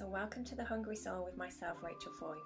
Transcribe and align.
So, 0.00 0.06
welcome 0.06 0.44
to 0.46 0.54
the 0.54 0.64
Hungry 0.64 0.96
Soul 0.96 1.26
with 1.26 1.36
myself, 1.36 1.76
Rachel 1.82 2.12
Foy, 2.18 2.36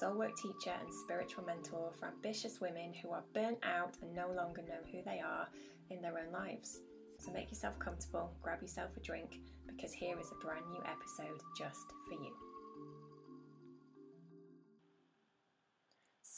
soul 0.00 0.18
work 0.18 0.36
teacher 0.36 0.74
and 0.80 0.92
spiritual 0.92 1.44
mentor 1.44 1.92
for 1.96 2.08
ambitious 2.08 2.60
women 2.60 2.92
who 2.92 3.10
are 3.10 3.22
burnt 3.32 3.58
out 3.62 3.96
and 4.02 4.12
no 4.16 4.32
longer 4.32 4.62
know 4.62 4.82
who 4.90 4.98
they 5.04 5.20
are 5.24 5.46
in 5.90 6.02
their 6.02 6.18
own 6.18 6.32
lives. 6.32 6.80
So, 7.18 7.30
make 7.30 7.50
yourself 7.50 7.78
comfortable, 7.78 8.32
grab 8.42 8.62
yourself 8.62 8.96
a 8.96 9.00
drink, 9.00 9.38
because 9.68 9.92
here 9.92 10.18
is 10.18 10.32
a 10.32 10.44
brand 10.44 10.64
new 10.72 10.82
episode 10.90 11.40
just 11.56 11.86
for 12.08 12.14
you. 12.14 12.32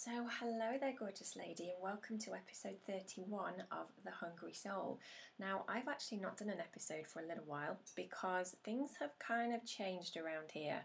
So, 0.06 0.24
hello 0.38 0.78
there, 0.78 0.94
gorgeous 0.96 1.34
lady, 1.34 1.70
and 1.70 1.82
welcome 1.82 2.16
to 2.18 2.32
episode 2.32 2.76
31 2.86 3.54
of 3.72 3.88
The 4.04 4.12
Hungry 4.12 4.52
Soul. 4.52 5.00
Now, 5.40 5.64
I've 5.68 5.88
actually 5.88 6.18
not 6.18 6.36
done 6.36 6.48
an 6.48 6.60
episode 6.60 7.08
for 7.08 7.22
a 7.22 7.26
little 7.26 7.42
while 7.44 7.76
because 7.96 8.54
things 8.62 8.90
have 9.00 9.18
kind 9.18 9.52
of 9.52 9.66
changed 9.66 10.16
around 10.16 10.52
here. 10.52 10.84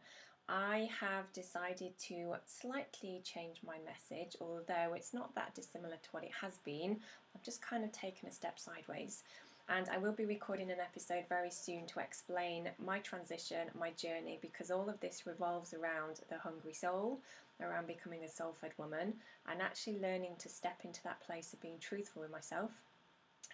I 0.50 0.90
have 1.00 1.32
decided 1.34 2.00
to 2.08 2.34
slightly 2.48 3.22
change 3.24 3.60
my 3.64 3.76
message, 3.86 4.38
although 4.42 4.96
it's 4.96 5.14
not 5.14 5.36
that 5.36 5.54
dissimilar 5.54 5.98
to 6.02 6.10
what 6.10 6.24
it 6.24 6.32
has 6.42 6.58
been. 6.66 7.00
I've 7.36 7.44
just 7.44 7.62
kind 7.62 7.84
of 7.84 7.92
taken 7.92 8.28
a 8.28 8.32
step 8.32 8.58
sideways 8.58 9.22
and 9.70 9.90
I 9.90 9.98
will 9.98 10.12
be 10.12 10.26
recording 10.26 10.72
an 10.72 10.80
episode 10.80 11.24
very 11.30 11.52
soon 11.52 11.86
to 11.88 12.00
explain 12.00 12.70
my 12.84 13.00
transition, 13.00 13.70
my 13.78 13.92
journey, 13.92 14.40
because 14.42 14.72
all 14.72 14.90
of 14.90 15.00
this 15.00 15.26
revolves 15.26 15.74
around 15.74 16.20
the 16.30 16.38
hungry 16.38 16.74
soul, 16.74 17.20
around 17.62 17.88
becoming 17.88 18.24
a 18.24 18.30
soul 18.30 18.54
fed 18.60 18.72
woman, 18.78 19.14
and 19.50 19.62
actually 19.62 20.00
learning 20.00 20.36
to 20.40 20.50
step 20.50 20.82
into 20.84 21.04
that 21.04 21.22
place 21.22 21.54
of 21.54 21.62
being 21.62 21.80
truthful 21.80 22.22
with 22.22 22.32
myself 22.32 22.82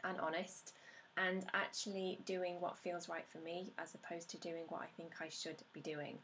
and 0.03 0.20
honest. 0.20 0.73
And 1.17 1.45
actually 1.53 2.19
doing 2.25 2.61
what 2.61 2.77
feels 2.77 3.09
right 3.09 3.25
for 3.27 3.39
me 3.39 3.73
as 3.80 3.95
opposed 3.95 4.30
to 4.30 4.38
doing 4.38 4.66
what 4.69 4.81
I 4.81 4.88
think 4.95 5.13
I 5.19 5.30
should 5.30 5.58
be 5.73 5.81
doing. 5.81 6.19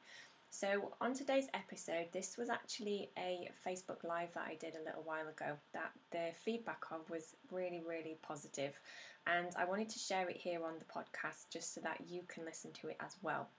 So, 0.51 0.91
on 1.01 1.15
today's 1.15 1.47
episode, 1.55 2.05
this 2.11 2.37
was 2.37 2.47
actually 2.47 3.09
a 3.17 3.49
Facebook 3.65 4.03
Live 4.03 4.31
that 4.35 4.45
I 4.47 4.53
did 4.53 4.75
a 4.75 4.85
little 4.85 5.01
while 5.01 5.27
ago 5.27 5.57
that 5.73 5.89
the 6.11 6.29
feedback 6.45 6.83
of 6.91 7.09
was 7.09 7.35
really, 7.51 7.81
really 7.89 8.17
positive, 8.21 8.79
and 9.27 9.47
I 9.57 9.65
wanted 9.65 9.89
to 9.89 9.99
share 9.99 10.29
it 10.29 10.37
here 10.37 10.63
on 10.63 10.73
the 10.79 10.85
podcast 10.85 11.49
just 11.51 11.73
so 11.73 11.81
that 11.81 12.01
you 12.07 12.23
can 12.27 12.45
listen 12.45 12.71
to 12.81 12.87
it 12.87 12.97
as 12.99 13.15
well. 13.21 13.49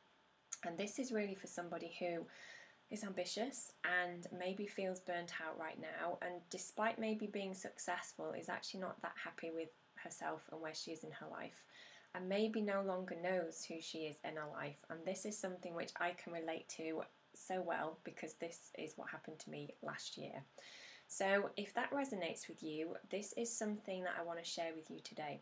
And 0.65 0.79
this 0.79 0.98
is 0.98 1.12
really 1.12 1.34
for 1.34 1.47
somebody 1.47 1.95
who 1.98 2.27
is 2.91 3.05
ambitious 3.05 3.73
and 3.85 4.27
maybe 4.39 4.67
feels 4.67 5.01
burnt 5.01 5.33
out 5.45 5.59
right 5.59 5.81
now, 5.81 6.19
and 6.23 6.41
despite 6.51 6.98
maybe 6.98 7.27
being 7.27 7.55
successful, 7.55 8.33
is 8.39 8.48
actually 8.48 8.81
not 8.81 9.01
that 9.03 9.15
happy 9.23 9.51
with 9.55 9.70
herself 9.97 10.42
and 10.53 10.61
where 10.61 10.75
she 10.75 10.91
is 10.92 11.05
in 11.05 11.11
her 11.12 11.27
life 11.31 11.65
and 12.15 12.29
maybe 12.29 12.61
no 12.61 12.83
longer 12.83 13.17
knows 13.20 13.65
who 13.65 13.81
she 13.81 13.98
is 13.98 14.17
in 14.25 14.37
her 14.37 14.48
life. 14.53 14.85
And 14.89 15.01
this 15.05 15.25
is 15.25 15.37
something 15.37 15.75
which 15.75 15.91
I 15.98 16.11
can 16.11 16.33
relate 16.33 16.69
to 16.77 17.03
so 17.35 17.61
well 17.61 17.98
because 18.05 18.35
this 18.35 18.70
is 18.79 18.92
what 18.97 19.11
happened 19.11 19.41
to 19.41 19.51
me 19.51 19.75
last 19.83 20.17
year. 20.17 20.45
So, 21.07 21.51
if 21.57 21.75
that 21.75 21.91
resonates 21.91 22.48
with 22.48 22.62
you, 22.62 22.97
this 23.11 23.35
is 23.37 23.57
something 23.57 24.05
that 24.05 24.15
I 24.19 24.25
want 24.25 24.39
to 24.39 24.45
share 24.48 24.73
with 24.75 24.91
you 24.91 25.01
today. 25.05 25.41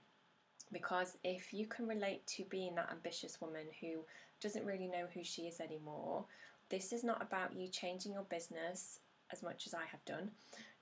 Because 0.70 1.16
if 1.24 1.52
you 1.52 1.66
can 1.66 1.86
relate 1.86 2.26
to 2.28 2.44
being 2.44 2.74
that 2.76 2.90
ambitious 2.90 3.40
woman 3.40 3.66
who 3.80 4.04
doesn't 4.40 4.64
really 4.64 4.88
know 4.88 5.06
who 5.12 5.24
she 5.24 5.42
is 5.42 5.60
anymore, 5.60 6.24
this 6.68 6.92
is 6.92 7.04
not 7.04 7.22
about 7.22 7.54
you 7.54 7.68
changing 7.68 8.12
your 8.12 8.24
business 8.24 9.00
as 9.32 9.42
much 9.42 9.66
as 9.66 9.74
I 9.74 9.84
have 9.90 10.04
done. 10.04 10.30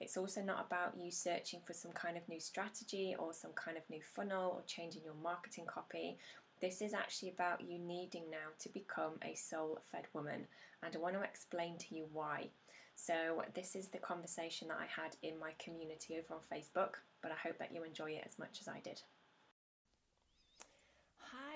It's 0.01 0.17
also 0.17 0.43
not 0.43 0.67
about 0.67 0.95
you 0.99 1.11
searching 1.11 1.61
for 1.65 1.73
some 1.73 1.93
kind 1.93 2.17
of 2.17 2.29
new 2.29 2.41
strategy 2.41 3.15
or 3.19 3.33
some 3.33 3.53
kind 3.53 3.77
of 3.77 3.89
new 3.89 4.01
funnel 4.03 4.53
or 4.57 4.63
changing 4.67 5.03
your 5.05 5.15
marketing 5.23 5.67
copy. 5.67 6.19
This 6.61 6.83
is 6.83 6.93
actually 6.93 7.31
about 7.31 7.61
you 7.61 7.79
needing 7.79 8.25
now 8.31 8.49
to 8.59 8.69
become 8.69 9.13
a 9.25 9.35
soul 9.35 9.81
fed 9.91 10.07
woman, 10.13 10.47
and 10.83 10.95
I 10.95 10.99
want 10.99 11.15
to 11.15 11.23
explain 11.23 11.79
to 11.79 11.95
you 11.95 12.07
why. 12.13 12.49
So, 12.97 13.43
this 13.55 13.77
is 13.77 13.89
the 13.89 13.99
conversation 13.99 14.69
that 14.69 14.77
I 14.79 14.85
had 14.85 15.17
in 15.23 15.39
my 15.39 15.53
community 15.59 16.19
over 16.19 16.35
on 16.35 16.41
Facebook, 16.53 16.97
but 17.23 17.33
I 17.33 17.49
hope 17.49 17.59
that 17.59 17.75
you 17.75 17.83
enjoy 17.83 18.11
it 18.11 18.25
as 18.27 18.39
much 18.39 18.59
as 18.61 18.69
I 18.69 18.81
did. 18.81 19.01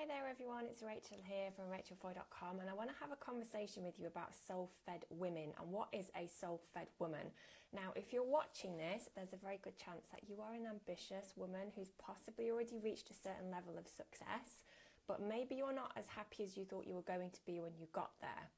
Hi 0.05 0.21
there, 0.21 0.29
everyone. 0.29 0.69
It's 0.69 0.83
Rachel 0.83 1.17
here 1.25 1.49
from 1.57 1.73
rachelfoy.com, 1.73 2.61
and 2.61 2.69
I 2.69 2.75
want 2.77 2.93
to 2.93 3.01
have 3.01 3.09
a 3.09 3.17
conversation 3.17 3.89
with 3.89 3.97
you 3.97 4.07
about 4.07 4.37
soul 4.37 4.69
fed 4.85 5.01
women 5.09 5.57
and 5.57 5.73
what 5.73 5.89
is 5.97 6.13
a 6.13 6.29
soul 6.29 6.61
fed 6.75 6.89
woman. 6.99 7.33
Now, 7.73 7.89
if 7.97 8.13
you're 8.13 8.23
watching 8.23 8.77
this, 8.77 9.09
there's 9.17 9.33
a 9.33 9.41
very 9.41 9.59
good 9.65 9.81
chance 9.81 10.05
that 10.13 10.29
you 10.29 10.45
are 10.45 10.53
an 10.53 10.69
ambitious 10.69 11.33
woman 11.37 11.73
who's 11.75 11.89
possibly 11.97 12.51
already 12.51 12.77
reached 12.85 13.09
a 13.09 13.17
certain 13.17 13.49
level 13.49 13.81
of 13.81 13.89
success, 13.89 14.61
but 15.09 15.25
maybe 15.25 15.55
you're 15.55 15.73
not 15.73 15.97
as 15.97 16.05
happy 16.13 16.45
as 16.45 16.55
you 16.55 16.67
thought 16.67 16.85
you 16.87 17.01
were 17.01 17.09
going 17.09 17.31
to 17.31 17.41
be 17.47 17.65
when 17.65 17.73
you 17.81 17.89
got 17.95 18.13
there. 18.21 18.53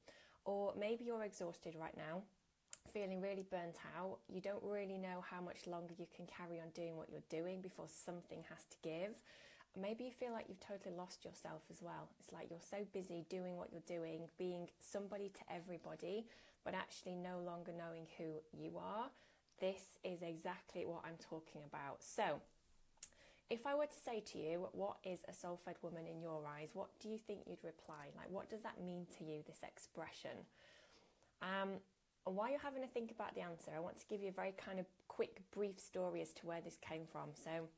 Or 0.45 0.75
maybe 0.75 1.05
you're 1.05 1.23
exhausted 1.23 1.77
right 1.79 1.97
now 1.97 2.27
feeling 2.93 3.21
really 3.21 3.45
burnt 3.51 3.77
out, 3.99 4.19
you 4.29 4.41
don't 4.41 4.63
really 4.63 4.97
know 4.97 5.23
how 5.29 5.41
much 5.41 5.67
longer 5.67 5.93
you 5.99 6.07
can 6.15 6.25
carry 6.25 6.61
on 6.61 6.71
doing 6.73 6.97
what 6.97 7.11
you're 7.11 7.29
doing 7.29 7.61
before 7.61 7.87
something 7.89 8.43
has 8.49 8.65
to 8.71 8.77
give 8.83 9.21
maybe 9.81 10.05
you 10.05 10.11
feel 10.11 10.33
like 10.33 10.47
you've 10.49 10.61
totally 10.61 10.95
lost 10.95 11.25
yourself 11.25 11.63
as 11.71 11.83
well. 11.83 12.09
It's 12.21 12.33
like 12.33 12.49
you're 12.51 12.59
so 12.71 12.79
busy 12.93 13.25
doing 13.29 13.57
what 13.57 13.69
you're 13.73 13.87
doing, 13.87 14.29
being 14.39 14.69
somebody 14.81 15.31
to 15.31 15.55
everybody, 15.55 16.27
but 16.65 16.75
actually 16.75 17.15
no 17.15 17.39
longer 17.45 17.73
knowing 17.77 18.07
who 18.19 18.41
you 18.53 18.79
are. 18.79 19.07
This 19.61 19.99
is 20.05 20.23
exactly 20.23 20.85
what 20.85 21.03
I'm 21.05 21.19
talking 21.21 21.63
about. 21.67 22.03
So, 22.03 22.41
if 23.49 23.65
I 23.65 23.77
were 23.77 23.87
to 23.87 24.01
say 24.05 24.21
to 24.33 24.39
you, 24.39 24.69
what 24.73 24.97
is 25.05 25.21
a 25.29 25.33
soul 25.33 25.61
fed 25.65 25.77
woman 25.81 26.07
in 26.07 26.21
your 26.21 26.43
eyes, 26.47 26.71
what 26.75 26.89
do 27.01 27.09
you 27.09 27.19
think 27.19 27.41
you'd 27.47 27.63
reply? 27.63 28.11
Like, 28.17 28.31
what 28.31 28.51
does 28.51 28.63
that 28.63 28.83
mean 28.85 29.07
to 29.19 29.25
you, 29.25 29.45
this 29.47 29.61
expression? 29.63 30.35
Um, 31.43 31.79
and 32.27 32.35
while 32.35 32.51
you're 32.51 32.59
having 32.59 32.83
to 32.83 32.89
think 32.89 33.13
about 33.13 33.37
the 33.37 33.43
answer, 33.43 33.71
I 33.75 33.79
want 33.79 33.99
to 33.99 34.07
give 34.11 34.21
you 34.21 34.31
a 34.31 34.33
very 34.33 34.53
kind 34.57 34.81
of 34.81 34.87
quick, 35.07 35.41
brief 35.55 35.79
story 35.79 36.21
as 36.23 36.33
to 36.35 36.47
where 36.47 36.61
this 36.61 36.77
came 36.83 37.03
from. 37.11 37.31
So, 37.35 37.69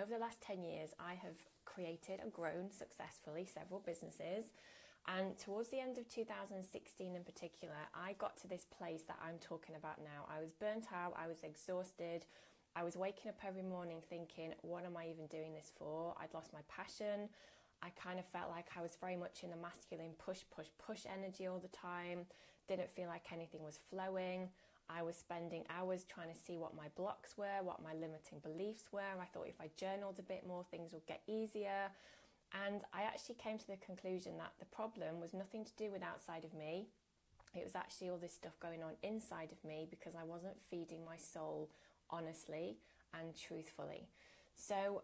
over 0.00 0.12
the 0.12 0.18
last 0.18 0.40
10 0.42 0.62
years, 0.62 0.90
I 1.00 1.14
have 1.14 1.36
created 1.64 2.20
and 2.22 2.32
grown 2.32 2.70
successfully 2.70 3.46
several 3.52 3.80
businesses. 3.80 4.52
And 5.08 5.38
towards 5.38 5.68
the 5.68 5.80
end 5.80 5.98
of 5.98 6.08
2016 6.08 7.14
in 7.14 7.24
particular, 7.24 7.76
I 7.94 8.14
got 8.18 8.36
to 8.38 8.48
this 8.48 8.66
place 8.76 9.02
that 9.06 9.18
I'm 9.22 9.38
talking 9.38 9.76
about 9.76 9.98
now. 9.98 10.26
I 10.28 10.40
was 10.40 10.52
burnt 10.52 10.86
out, 10.92 11.14
I 11.16 11.28
was 11.28 11.42
exhausted. 11.44 12.26
I 12.74 12.82
was 12.82 12.96
waking 12.96 13.30
up 13.30 13.38
every 13.46 13.62
morning 13.62 14.02
thinking, 14.10 14.52
what 14.60 14.84
am 14.84 14.98
I 14.98 15.08
even 15.08 15.26
doing 15.28 15.54
this 15.54 15.72
for? 15.78 16.14
I'd 16.20 16.34
lost 16.34 16.52
my 16.52 16.60
passion. 16.68 17.30
I 17.82 17.88
kind 17.90 18.18
of 18.18 18.26
felt 18.26 18.50
like 18.50 18.66
I 18.76 18.82
was 18.82 18.98
very 19.00 19.16
much 19.16 19.44
in 19.44 19.50
the 19.50 19.56
masculine 19.56 20.12
push, 20.18 20.40
push, 20.54 20.66
push 20.84 21.06
energy 21.06 21.46
all 21.46 21.58
the 21.58 21.68
time. 21.68 22.26
Didn't 22.68 22.90
feel 22.90 23.08
like 23.08 23.32
anything 23.32 23.62
was 23.62 23.78
flowing. 23.88 24.50
I 24.88 25.02
was 25.02 25.16
spending 25.16 25.64
hours 25.68 26.04
trying 26.04 26.32
to 26.32 26.38
see 26.38 26.56
what 26.56 26.76
my 26.76 26.88
blocks 26.96 27.36
were, 27.36 27.62
what 27.62 27.82
my 27.82 27.92
limiting 27.94 28.38
beliefs 28.42 28.84
were. 28.92 29.00
I 29.00 29.24
thought 29.32 29.48
if 29.48 29.60
I 29.60 29.70
journaled 29.76 30.18
a 30.18 30.22
bit 30.22 30.46
more, 30.46 30.64
things 30.70 30.92
would 30.92 31.06
get 31.06 31.22
easier. 31.26 31.90
And 32.66 32.82
I 32.92 33.02
actually 33.02 33.34
came 33.36 33.58
to 33.58 33.66
the 33.66 33.76
conclusion 33.76 34.38
that 34.38 34.52
the 34.58 34.66
problem 34.66 35.20
was 35.20 35.34
nothing 35.34 35.64
to 35.64 35.72
do 35.76 35.90
with 35.90 36.02
outside 36.02 36.44
of 36.44 36.54
me. 36.54 36.86
It 37.54 37.64
was 37.64 37.74
actually 37.74 38.10
all 38.10 38.18
this 38.18 38.34
stuff 38.34 38.58
going 38.60 38.82
on 38.82 38.92
inside 39.02 39.50
of 39.50 39.64
me 39.68 39.86
because 39.90 40.14
I 40.14 40.24
wasn't 40.24 40.58
feeding 40.70 41.04
my 41.04 41.16
soul 41.16 41.70
honestly 42.10 42.76
and 43.12 43.34
truthfully. 43.34 44.08
So 44.54 45.02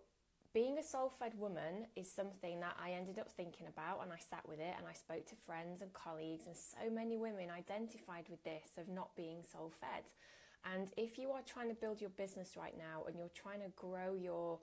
being 0.54 0.78
a 0.78 0.82
soul 0.82 1.10
fed 1.18 1.32
woman 1.38 1.86
is 1.96 2.10
something 2.10 2.60
that 2.60 2.76
I 2.82 2.92
ended 2.92 3.18
up 3.18 3.30
thinking 3.32 3.66
about 3.66 4.02
and 4.02 4.12
I 4.12 4.18
sat 4.18 4.46
with 4.46 4.60
it 4.60 4.74
and 4.76 4.86
I 4.86 4.92
spoke 4.92 5.26
to 5.26 5.34
friends 5.34 5.80
and 5.80 5.92
colleagues, 5.92 6.46
and 6.46 6.56
so 6.56 6.90
many 6.90 7.16
women 7.16 7.48
identified 7.50 8.26
with 8.28 8.42
this 8.44 8.76
of 8.76 8.88
not 8.88 9.16
being 9.16 9.42
soul 9.50 9.72
fed. 9.80 10.04
And 10.72 10.92
if 10.96 11.18
you 11.18 11.30
are 11.30 11.42
trying 11.42 11.68
to 11.68 11.74
build 11.74 12.00
your 12.00 12.10
business 12.10 12.56
right 12.56 12.76
now 12.76 13.04
and 13.06 13.16
you're 13.18 13.32
trying 13.34 13.60
to 13.60 13.72
grow 13.76 14.14
your 14.14 14.58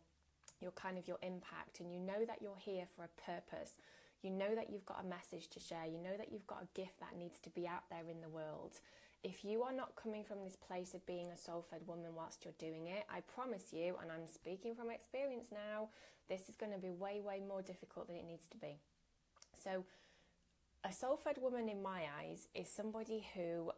your 0.61 0.72
kind 0.72 0.97
of 0.97 1.07
your 1.07 1.17
impact 1.22 1.79
and 1.79 1.91
you 1.91 1.99
know 1.99 2.25
that 2.28 2.41
you're 2.41 2.57
here 2.59 2.85
for 2.95 3.05
a 3.05 3.22
purpose 3.22 3.73
you 4.22 4.29
know 4.29 4.53
that 4.55 4.69
you've 4.69 4.85
got 4.85 5.01
a 5.01 5.07
message 5.07 5.47
to 5.47 5.59
share 5.59 5.85
you 5.85 5.97
know 5.97 6.17
that 6.17 6.31
you've 6.31 6.47
got 6.47 6.61
a 6.61 6.67
gift 6.79 6.99
that 6.99 7.17
needs 7.17 7.40
to 7.40 7.49
be 7.52 7.66
out 7.66 7.84
there 7.90 8.09
in 8.09 8.19
the 8.19 8.28
world 8.28 8.79
if 9.23 9.43
you 9.43 9.63
are 9.63 9.73
not 9.73 9.95
coming 9.95 10.23
from 10.23 10.43
this 10.43 10.55
place 10.55 10.93
of 10.93 11.05
being 11.05 11.31
a 11.31 11.37
soul 11.37 11.66
fed 11.69 11.81
woman 11.85 12.16
whilst 12.16 12.45
you're 12.45 12.53
doing 12.57 12.87
it, 12.87 13.03
I 13.13 13.21
promise 13.21 13.73
you, 13.73 13.95
and 14.01 14.11
I'm 14.11 14.27
speaking 14.27 14.75
from 14.75 14.89
experience 14.89 15.47
now, 15.51 15.89
this 16.29 16.47
is 16.47 16.55
going 16.55 16.71
to 16.71 16.77
be 16.77 16.91
way, 16.91 17.21
way 17.25 17.41
more 17.45 17.61
difficult 17.61 18.07
than 18.07 18.16
it 18.16 18.25
needs 18.25 18.47
to 18.51 18.57
be. 18.57 18.79
So, 19.63 19.83
a 20.85 20.93
soul 20.93 21.17
fed 21.17 21.37
woman 21.41 21.67
in 21.67 21.81
my 21.81 22.03
eyes 22.21 22.47
is 22.55 22.69
somebody 22.69 23.27
who 23.35 23.71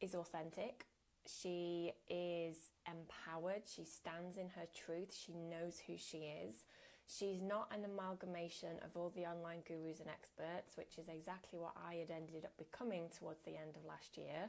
is 0.00 0.14
authentic, 0.14 0.86
she 1.26 1.92
is 2.08 2.56
empowered, 2.86 3.62
she 3.66 3.84
stands 3.84 4.38
in 4.38 4.48
her 4.50 4.66
truth, 4.74 5.14
she 5.14 5.32
knows 5.32 5.82
who 5.86 5.94
she 5.98 6.32
is. 6.46 6.64
She's 7.06 7.42
not 7.42 7.70
an 7.70 7.84
amalgamation 7.84 8.80
of 8.82 8.96
all 8.96 9.10
the 9.10 9.26
online 9.26 9.60
gurus 9.66 10.00
and 10.00 10.08
experts, 10.08 10.76
which 10.76 10.98
is 10.98 11.08
exactly 11.08 11.58
what 11.58 11.74
I 11.76 11.94
had 11.94 12.10
ended 12.10 12.44
up 12.44 12.56
becoming 12.56 13.08
towards 13.16 13.42
the 13.42 13.56
end 13.56 13.76
of 13.76 13.84
last 13.84 14.16
year. 14.16 14.48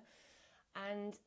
And 0.76 1.18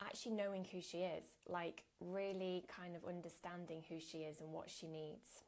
actually 0.00 0.32
knowing 0.32 0.64
who 0.64 0.80
she 0.80 0.98
is, 0.98 1.24
like 1.48 1.84
really 2.00 2.64
kind 2.68 2.96
of 2.96 3.04
understanding 3.04 3.82
who 3.88 4.00
she 4.00 4.18
is 4.18 4.40
and 4.40 4.52
what 4.52 4.70
she 4.70 4.86
needs. 4.86 5.42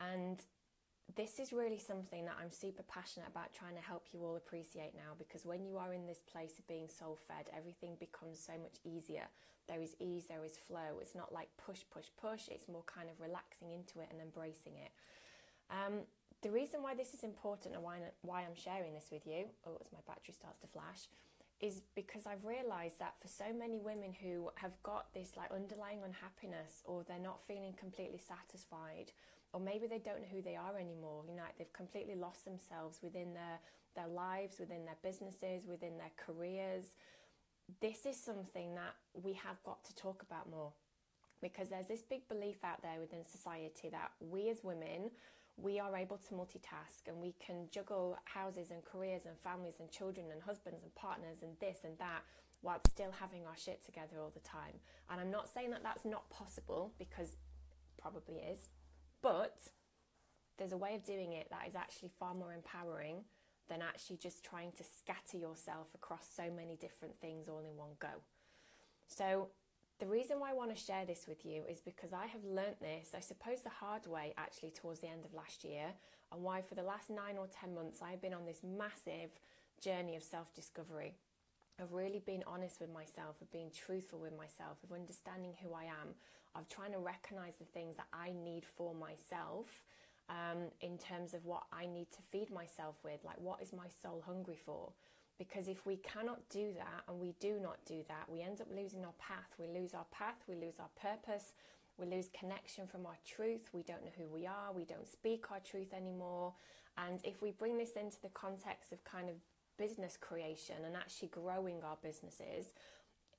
And 0.00 0.38
this 1.16 1.38
is 1.38 1.52
really 1.52 1.78
something 1.78 2.24
that 2.24 2.36
I'm 2.40 2.50
super 2.50 2.82
passionate 2.84 3.28
about 3.28 3.52
trying 3.52 3.74
to 3.74 3.80
help 3.80 4.06
you 4.12 4.24
all 4.24 4.36
appreciate 4.36 4.92
now 4.94 5.12
because 5.18 5.44
when 5.44 5.64
you 5.64 5.76
are 5.76 5.92
in 5.92 6.06
this 6.06 6.20
place 6.20 6.58
of 6.58 6.66
being 6.66 6.88
soul 6.88 7.18
fed, 7.28 7.46
everything 7.56 7.96
becomes 7.98 8.38
so 8.38 8.52
much 8.52 8.78
easier. 8.84 9.26
There 9.68 9.82
is 9.82 9.94
ease, 10.00 10.26
there 10.28 10.44
is 10.44 10.56
flow. 10.56 10.98
It's 11.00 11.14
not 11.14 11.32
like 11.32 11.48
push, 11.56 11.80
push, 11.92 12.06
push. 12.20 12.48
It's 12.48 12.68
more 12.68 12.84
kind 12.86 13.08
of 13.10 13.20
relaxing 13.20 13.70
into 13.70 14.00
it 14.00 14.08
and 14.10 14.20
embracing 14.20 14.74
it. 14.78 14.92
Um, 15.70 16.06
the 16.42 16.50
reason 16.50 16.82
why 16.82 16.94
this 16.94 17.14
is 17.14 17.22
important 17.22 17.74
and 17.74 17.82
why, 17.84 17.98
why 18.22 18.42
I'm 18.42 18.56
sharing 18.56 18.94
this 18.94 19.08
with 19.12 19.26
you, 19.26 19.46
oh, 19.66 19.78
as 19.80 19.92
my 19.92 20.00
battery 20.06 20.34
starts 20.34 20.58
to 20.60 20.66
flash, 20.66 21.06
is 21.62 21.80
because 21.94 22.26
I've 22.26 22.44
realized 22.44 22.98
that 22.98 23.14
for 23.20 23.28
so 23.28 23.52
many 23.56 23.78
women 23.78 24.12
who 24.20 24.50
have 24.56 24.82
got 24.82 25.14
this 25.14 25.30
like 25.36 25.50
underlying 25.52 26.00
unhappiness 26.04 26.82
or 26.84 27.04
they're 27.06 27.18
not 27.18 27.40
feeling 27.46 27.72
completely 27.78 28.18
satisfied 28.18 29.12
or 29.54 29.60
maybe 29.60 29.86
they 29.86 29.98
don't 29.98 30.20
know 30.20 30.32
who 30.32 30.42
they 30.42 30.56
are 30.56 30.76
anymore 30.76 31.22
you 31.28 31.36
know 31.36 31.42
like 31.42 31.56
they've 31.56 31.72
completely 31.72 32.16
lost 32.16 32.44
themselves 32.44 32.98
within 33.00 33.32
their 33.32 33.60
their 33.94 34.08
lives 34.08 34.58
within 34.58 34.84
their 34.84 34.96
businesses 35.02 35.66
within 35.66 35.98
their 35.98 36.12
careers. 36.16 36.94
This 37.80 38.06
is 38.06 38.16
something 38.16 38.74
that 38.74 38.94
we 39.14 39.34
have 39.34 39.62
got 39.64 39.84
to 39.84 39.94
talk 39.94 40.22
about 40.22 40.50
more 40.50 40.72
because 41.40 41.68
there's 41.68 41.88
this 41.88 42.02
big 42.02 42.28
belief 42.28 42.64
out 42.64 42.82
there 42.82 43.00
within 43.00 43.24
society 43.24 43.88
that 43.90 44.12
we 44.20 44.48
as 44.48 44.62
women 44.62 45.10
we 45.56 45.78
are 45.78 45.96
able 45.96 46.16
to 46.16 46.34
multitask 46.34 47.06
and 47.06 47.16
we 47.20 47.34
can 47.44 47.68
juggle 47.70 48.18
houses 48.24 48.70
and 48.70 48.84
careers 48.84 49.22
and 49.26 49.38
families 49.38 49.74
and 49.80 49.90
children 49.90 50.26
and 50.32 50.42
husbands 50.42 50.80
and 50.82 50.94
partners 50.94 51.38
and 51.42 51.52
this 51.60 51.78
and 51.84 51.98
that 51.98 52.22
while 52.62 52.80
still 52.88 53.10
having 53.18 53.44
our 53.46 53.56
shit 53.56 53.84
together 53.84 54.20
all 54.20 54.30
the 54.32 54.40
time. 54.40 54.74
And 55.10 55.20
I'm 55.20 55.30
not 55.30 55.52
saying 55.52 55.70
that 55.70 55.82
that's 55.82 56.04
not 56.04 56.28
possible 56.30 56.92
because 56.98 57.36
probably 58.00 58.36
is, 58.36 58.68
but 59.20 59.58
there's 60.58 60.72
a 60.72 60.76
way 60.76 60.94
of 60.94 61.04
doing 61.04 61.32
it 61.32 61.48
that 61.50 61.66
is 61.68 61.74
actually 61.74 62.10
far 62.18 62.34
more 62.34 62.52
empowering 62.52 63.24
than 63.68 63.82
actually 63.82 64.16
just 64.16 64.44
trying 64.44 64.72
to 64.72 64.84
scatter 64.84 65.36
yourself 65.36 65.88
across 65.94 66.26
so 66.34 66.44
many 66.54 66.76
different 66.76 67.14
things 67.20 67.48
all 67.48 67.60
in 67.60 67.76
one 67.76 67.90
go. 68.00 68.22
So 69.08 69.48
the 70.02 70.08
reason 70.08 70.40
why 70.40 70.50
I 70.50 70.52
want 70.52 70.74
to 70.74 70.84
share 70.84 71.06
this 71.06 71.26
with 71.28 71.46
you 71.46 71.62
is 71.70 71.78
because 71.78 72.12
I 72.12 72.26
have 72.26 72.42
learnt 72.44 72.80
this, 72.80 73.10
I 73.16 73.20
suppose, 73.20 73.60
the 73.60 73.70
hard 73.70 74.04
way 74.08 74.34
actually 74.36 74.72
towards 74.72 74.98
the 74.98 75.06
end 75.06 75.24
of 75.24 75.32
last 75.32 75.62
year, 75.62 75.94
and 76.32 76.42
why 76.42 76.60
for 76.60 76.74
the 76.74 76.82
last 76.82 77.08
nine 77.08 77.38
or 77.38 77.46
10 77.46 77.72
months 77.72 78.00
I've 78.02 78.20
been 78.20 78.34
on 78.34 78.44
this 78.44 78.62
massive 78.64 79.38
journey 79.80 80.16
of 80.16 80.24
self 80.24 80.52
discovery, 80.54 81.14
of 81.78 81.92
really 81.92 82.20
being 82.26 82.42
honest 82.48 82.80
with 82.80 82.92
myself, 82.92 83.40
of 83.40 83.52
being 83.52 83.70
truthful 83.70 84.18
with 84.18 84.36
myself, 84.36 84.78
of 84.82 84.90
understanding 84.90 85.52
who 85.62 85.72
I 85.72 85.84
am, 85.84 86.18
of 86.56 86.68
trying 86.68 86.90
to 86.94 86.98
recognize 86.98 87.54
the 87.60 87.66
things 87.66 87.94
that 87.96 88.08
I 88.12 88.32
need 88.32 88.64
for 88.66 88.96
myself. 88.96 89.84
Um, 90.28 90.70
in 90.80 90.98
terms 90.98 91.34
of 91.34 91.44
what 91.44 91.64
I 91.72 91.84
need 91.84 92.10
to 92.12 92.22
feed 92.30 92.50
myself 92.50 92.96
with, 93.04 93.20
like 93.24 93.38
what 93.38 93.62
is 93.62 93.72
my 93.72 93.86
soul 94.02 94.24
hungry 94.26 94.58
for? 94.64 94.90
Because 95.42 95.66
if 95.66 95.84
we 95.84 95.96
cannot 95.96 96.38
do 96.50 96.72
that 96.76 97.02
and 97.08 97.18
we 97.18 97.34
do 97.40 97.58
not 97.60 97.78
do 97.84 98.04
that, 98.06 98.28
we 98.28 98.42
end 98.42 98.60
up 98.60 98.68
losing 98.72 99.04
our 99.04 99.14
path. 99.18 99.50
We 99.58 99.66
lose 99.66 99.92
our 99.92 100.06
path, 100.12 100.36
we 100.46 100.54
lose 100.54 100.78
our 100.78 100.90
purpose, 100.94 101.54
we 101.98 102.06
lose 102.06 102.28
connection 102.38 102.86
from 102.86 103.06
our 103.06 103.18
truth. 103.26 103.68
We 103.72 103.82
don't 103.82 104.04
know 104.04 104.12
who 104.16 104.32
we 104.32 104.46
are, 104.46 104.72
we 104.72 104.84
don't 104.84 105.08
speak 105.08 105.50
our 105.50 105.58
truth 105.58 105.92
anymore. 105.92 106.52
And 106.96 107.18
if 107.24 107.42
we 107.42 107.50
bring 107.50 107.76
this 107.76 107.94
into 108.00 108.20
the 108.22 108.28
context 108.28 108.92
of 108.92 109.02
kind 109.02 109.28
of 109.28 109.34
business 109.78 110.16
creation 110.16 110.76
and 110.86 110.94
actually 110.94 111.28
growing 111.28 111.82
our 111.82 111.96
businesses, 112.04 112.66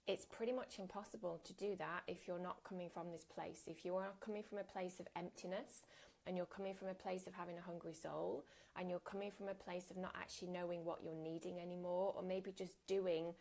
it's 0.05 0.25
pretty 0.25 0.51
much 0.51 0.79
impossible 0.79 1.39
to 1.45 1.53
do 1.53 1.77
that 1.77 2.03
if 2.07 2.27
you're 2.27 2.37
not 2.37 2.57
coming 2.67 2.89
from 2.93 3.13
this 3.13 3.23
place. 3.23 3.61
If 3.67 3.85
you 3.85 3.95
are 3.95 4.11
coming 4.19 4.43
from 4.43 4.57
a 4.57 4.63
place 4.63 4.99
of 4.99 5.07
emptiness, 5.15 5.85
and 6.25 6.37
you're 6.37 6.45
coming 6.45 6.73
from 6.73 6.87
a 6.87 6.93
place 6.93 7.27
of 7.27 7.33
having 7.33 7.57
a 7.57 7.61
hungry 7.61 7.93
soul 7.93 8.45
and 8.77 8.89
you're 8.89 8.99
coming 8.99 9.31
from 9.31 9.47
a 9.49 9.53
place 9.53 9.91
of 9.91 9.97
not 9.97 10.13
actually 10.19 10.47
knowing 10.49 10.85
what 10.85 10.99
you're 11.03 11.13
needing 11.13 11.59
anymore 11.59 12.13
or 12.15 12.23
maybe 12.23 12.51
just 12.51 12.73
doing 12.87 13.33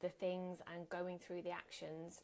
the 0.00 0.08
things 0.08 0.58
and 0.74 0.88
going 0.88 1.18
through 1.18 1.42
the 1.42 1.50
actions 1.50 2.22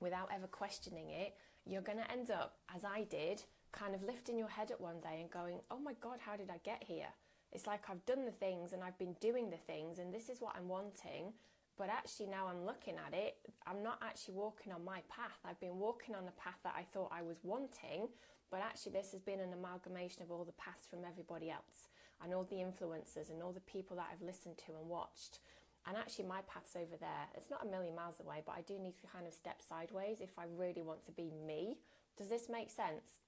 without 0.00 0.28
ever 0.34 0.46
questioning 0.46 1.10
it, 1.10 1.34
you're 1.66 1.82
going 1.82 1.98
to 1.98 2.10
end 2.10 2.30
up, 2.30 2.56
as 2.74 2.84
I 2.84 3.04
did, 3.04 3.42
kind 3.72 3.94
of 3.94 4.02
lifting 4.02 4.38
your 4.38 4.48
head 4.48 4.72
up 4.72 4.80
one 4.80 5.00
day 5.00 5.20
and 5.20 5.30
going, 5.30 5.60
oh 5.70 5.78
my 5.78 5.92
God, 6.00 6.18
how 6.24 6.36
did 6.36 6.50
I 6.50 6.58
get 6.64 6.82
here? 6.82 7.08
It's 7.52 7.66
like 7.66 7.82
I've 7.88 8.04
done 8.06 8.24
the 8.24 8.30
things 8.30 8.72
and 8.72 8.82
I've 8.82 8.98
been 8.98 9.16
doing 9.20 9.50
the 9.50 9.56
things 9.56 9.98
and 9.98 10.12
this 10.12 10.28
is 10.28 10.40
what 10.40 10.54
I'm 10.56 10.68
wanting. 10.68 11.32
But 11.76 11.88
actually, 11.88 12.26
now 12.26 12.46
I'm 12.46 12.66
looking 12.66 12.94
at 13.06 13.14
it, 13.14 13.36
I'm 13.66 13.82
not 13.82 14.00
actually 14.02 14.34
walking 14.34 14.72
on 14.72 14.84
my 14.84 15.00
path. 15.08 15.38
I've 15.44 15.60
been 15.60 15.78
walking 15.78 16.14
on 16.14 16.26
the 16.26 16.32
path 16.32 16.58
that 16.64 16.74
I 16.76 16.82
thought 16.82 17.10
I 17.10 17.22
was 17.22 17.38
wanting, 17.42 18.08
but 18.50 18.60
actually, 18.60 18.92
this 18.92 19.12
has 19.12 19.20
been 19.20 19.40
an 19.40 19.52
amalgamation 19.52 20.22
of 20.22 20.30
all 20.30 20.44
the 20.44 20.58
past 20.58 20.90
from 20.90 21.00
everybody 21.06 21.50
else 21.50 21.88
and 22.22 22.34
all 22.34 22.44
the 22.44 22.56
influencers 22.56 23.30
and 23.30 23.42
all 23.42 23.52
the 23.52 23.60
people 23.60 23.96
that 23.96 24.08
I've 24.12 24.26
listened 24.26 24.58
to 24.66 24.72
and 24.78 24.88
watched. 24.88 25.38
And 25.86 25.96
actually, 25.96 26.26
my 26.26 26.40
path's 26.42 26.76
over 26.76 26.96
there. 26.98 27.26
It's 27.34 27.50
not 27.50 27.64
a 27.64 27.70
million 27.70 27.94
miles 27.94 28.20
away, 28.20 28.42
but 28.44 28.54
I 28.56 28.62
do 28.62 28.78
need 28.78 28.98
to 28.98 29.06
kind 29.06 29.26
of 29.26 29.32
step 29.32 29.62
sideways 29.66 30.20
if 30.20 30.38
I 30.38 30.44
really 30.56 30.82
want 30.82 31.04
to 31.06 31.12
be 31.12 31.30
me. 31.46 31.78
Does 32.18 32.28
this 32.28 32.48
make 32.50 32.70
sense? 32.70 33.20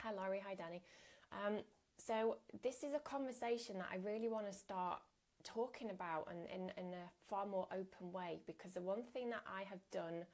Hi, 0.00 0.12
Laurie. 0.12 0.42
Hi, 0.44 0.54
Danny. 0.54 0.82
Um, 1.30 1.60
so, 1.98 2.38
this 2.62 2.82
is 2.82 2.94
a 2.94 2.98
conversation 2.98 3.78
that 3.78 3.88
I 3.92 3.98
really 4.02 4.28
want 4.28 4.50
to 4.50 4.52
start 4.56 5.00
talking 5.44 5.90
about 5.90 6.28
and 6.30 6.46
in, 6.46 6.70
in 6.76 6.92
a 6.92 7.10
far 7.28 7.46
more 7.46 7.66
open 7.72 8.12
way 8.12 8.40
because 8.46 8.72
the 8.74 8.80
one 8.80 9.02
thing 9.12 9.30
that 9.30 9.42
I 9.46 9.62
have 9.64 9.80
done 9.90 10.24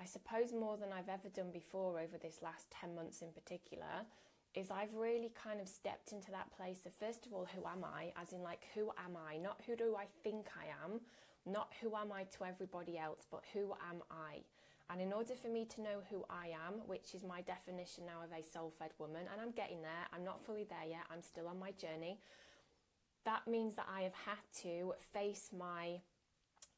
I 0.00 0.04
suppose 0.04 0.52
more 0.52 0.76
than 0.76 0.92
I've 0.92 1.08
ever 1.08 1.28
done 1.28 1.50
before 1.52 1.98
over 1.98 2.18
this 2.20 2.38
last 2.42 2.70
10 2.70 2.94
months 2.94 3.22
in 3.22 3.28
particular, 3.32 4.06
is 4.54 4.70
I've 4.70 4.94
really 4.94 5.32
kind 5.34 5.60
of 5.60 5.68
stepped 5.68 6.12
into 6.12 6.30
that 6.30 6.50
place 6.56 6.86
of 6.86 6.92
first 6.94 7.26
of 7.26 7.32
all, 7.32 7.46
who 7.54 7.66
am 7.66 7.84
I? 7.84 8.12
As 8.20 8.32
in, 8.32 8.42
like, 8.42 8.64
who 8.74 8.90
am 9.04 9.16
I? 9.16 9.36
Not 9.36 9.60
who 9.66 9.76
do 9.76 9.96
I 9.96 10.06
think 10.22 10.46
I 10.56 10.66
am, 10.84 11.00
not 11.46 11.72
who 11.80 11.94
am 11.94 12.12
I 12.12 12.24
to 12.24 12.44
everybody 12.44 12.98
else, 12.98 13.26
but 13.30 13.42
who 13.52 13.72
am 13.88 14.02
I? 14.10 14.40
And 14.90 15.02
in 15.02 15.12
order 15.12 15.34
for 15.34 15.48
me 15.48 15.66
to 15.74 15.82
know 15.82 16.00
who 16.10 16.24
I 16.30 16.48
am, 16.66 16.80
which 16.86 17.14
is 17.14 17.22
my 17.22 17.42
definition 17.42 18.06
now 18.06 18.24
of 18.24 18.32
a 18.32 18.42
soul 18.42 18.72
fed 18.78 18.92
woman, 18.98 19.26
and 19.30 19.40
I'm 19.40 19.50
getting 19.50 19.82
there, 19.82 20.06
I'm 20.14 20.24
not 20.24 20.44
fully 20.44 20.64
there 20.64 20.88
yet, 20.88 21.04
I'm 21.12 21.22
still 21.22 21.46
on 21.46 21.58
my 21.58 21.72
journey, 21.72 22.18
that 23.24 23.46
means 23.46 23.76
that 23.76 23.86
I 23.94 24.02
have 24.02 24.14
had 24.14 24.40
to 24.62 24.94
face 25.12 25.50
my 25.56 26.00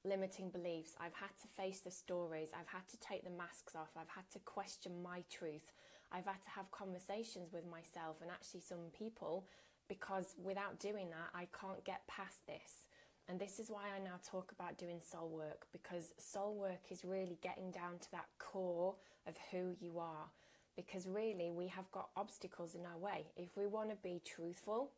limiting 0.04 0.50
beliefs. 0.50 0.94
I've 1.00 1.14
had 1.14 1.30
to 1.42 1.48
face 1.48 1.80
the 1.80 1.90
stories. 1.90 2.50
I've 2.58 2.68
had 2.68 2.88
to 2.88 2.98
take 2.98 3.24
the 3.24 3.30
masks 3.30 3.76
off. 3.76 3.90
I've 3.96 4.14
had 4.14 4.28
to 4.32 4.38
question 4.40 5.02
my 5.02 5.24
truth. 5.30 5.72
I've 6.12 6.26
had 6.26 6.42
to 6.42 6.50
have 6.50 6.70
conversations 6.70 7.52
with 7.52 7.64
myself 7.70 8.18
and 8.22 8.30
actually 8.30 8.60
some 8.60 8.90
people 8.96 9.46
because 9.88 10.34
without 10.42 10.78
doing 10.78 11.10
that, 11.10 11.30
I 11.34 11.48
can't 11.58 11.84
get 11.84 12.06
past 12.06 12.46
this. 12.46 12.86
And 13.28 13.38
this 13.38 13.58
is 13.60 13.70
why 13.70 13.82
I 13.94 14.02
now 14.02 14.18
talk 14.24 14.52
about 14.52 14.78
doing 14.78 15.00
soul 15.00 15.28
work 15.28 15.66
because 15.72 16.12
soul 16.18 16.54
work 16.54 16.90
is 16.90 17.04
really 17.04 17.38
getting 17.42 17.70
down 17.70 17.98
to 18.00 18.10
that 18.12 18.26
core 18.38 18.94
of 19.26 19.36
who 19.50 19.76
you 19.80 19.98
are. 19.98 20.30
Because 20.76 21.06
really, 21.06 21.50
we 21.50 21.66
have 21.68 21.90
got 21.92 22.08
obstacles 22.16 22.74
in 22.74 22.86
our 22.86 22.96
way. 22.96 23.26
If 23.36 23.56
we 23.56 23.66
want 23.66 23.90
to 23.90 23.96
be 23.96 24.22
truthful, 24.24 24.92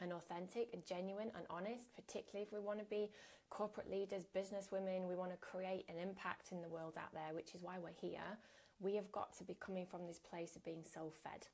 and 0.00 0.12
authentic 0.12 0.68
and 0.72 0.84
genuine 0.86 1.30
and 1.36 1.44
honest, 1.50 1.94
particularly 1.94 2.46
if 2.46 2.52
we 2.52 2.58
want 2.58 2.78
to 2.78 2.84
be 2.86 3.10
corporate 3.50 3.90
leaders, 3.90 4.24
business 4.32 4.70
women, 4.70 5.08
we 5.08 5.14
want 5.14 5.32
to 5.32 5.36
create 5.38 5.84
an 5.88 5.98
impact 5.98 6.52
in 6.52 6.62
the 6.62 6.68
world 6.68 6.94
out 6.96 7.12
there, 7.12 7.34
which 7.34 7.54
is 7.54 7.62
why 7.62 7.76
we're 7.78 7.96
here. 8.00 8.38
We 8.80 8.94
have 8.96 9.10
got 9.12 9.36
to 9.38 9.44
be 9.44 9.56
coming 9.60 9.86
from 9.86 10.06
this 10.06 10.18
place 10.18 10.56
of 10.56 10.64
being 10.64 10.84
soul 10.84 11.12
fed. 11.22 11.48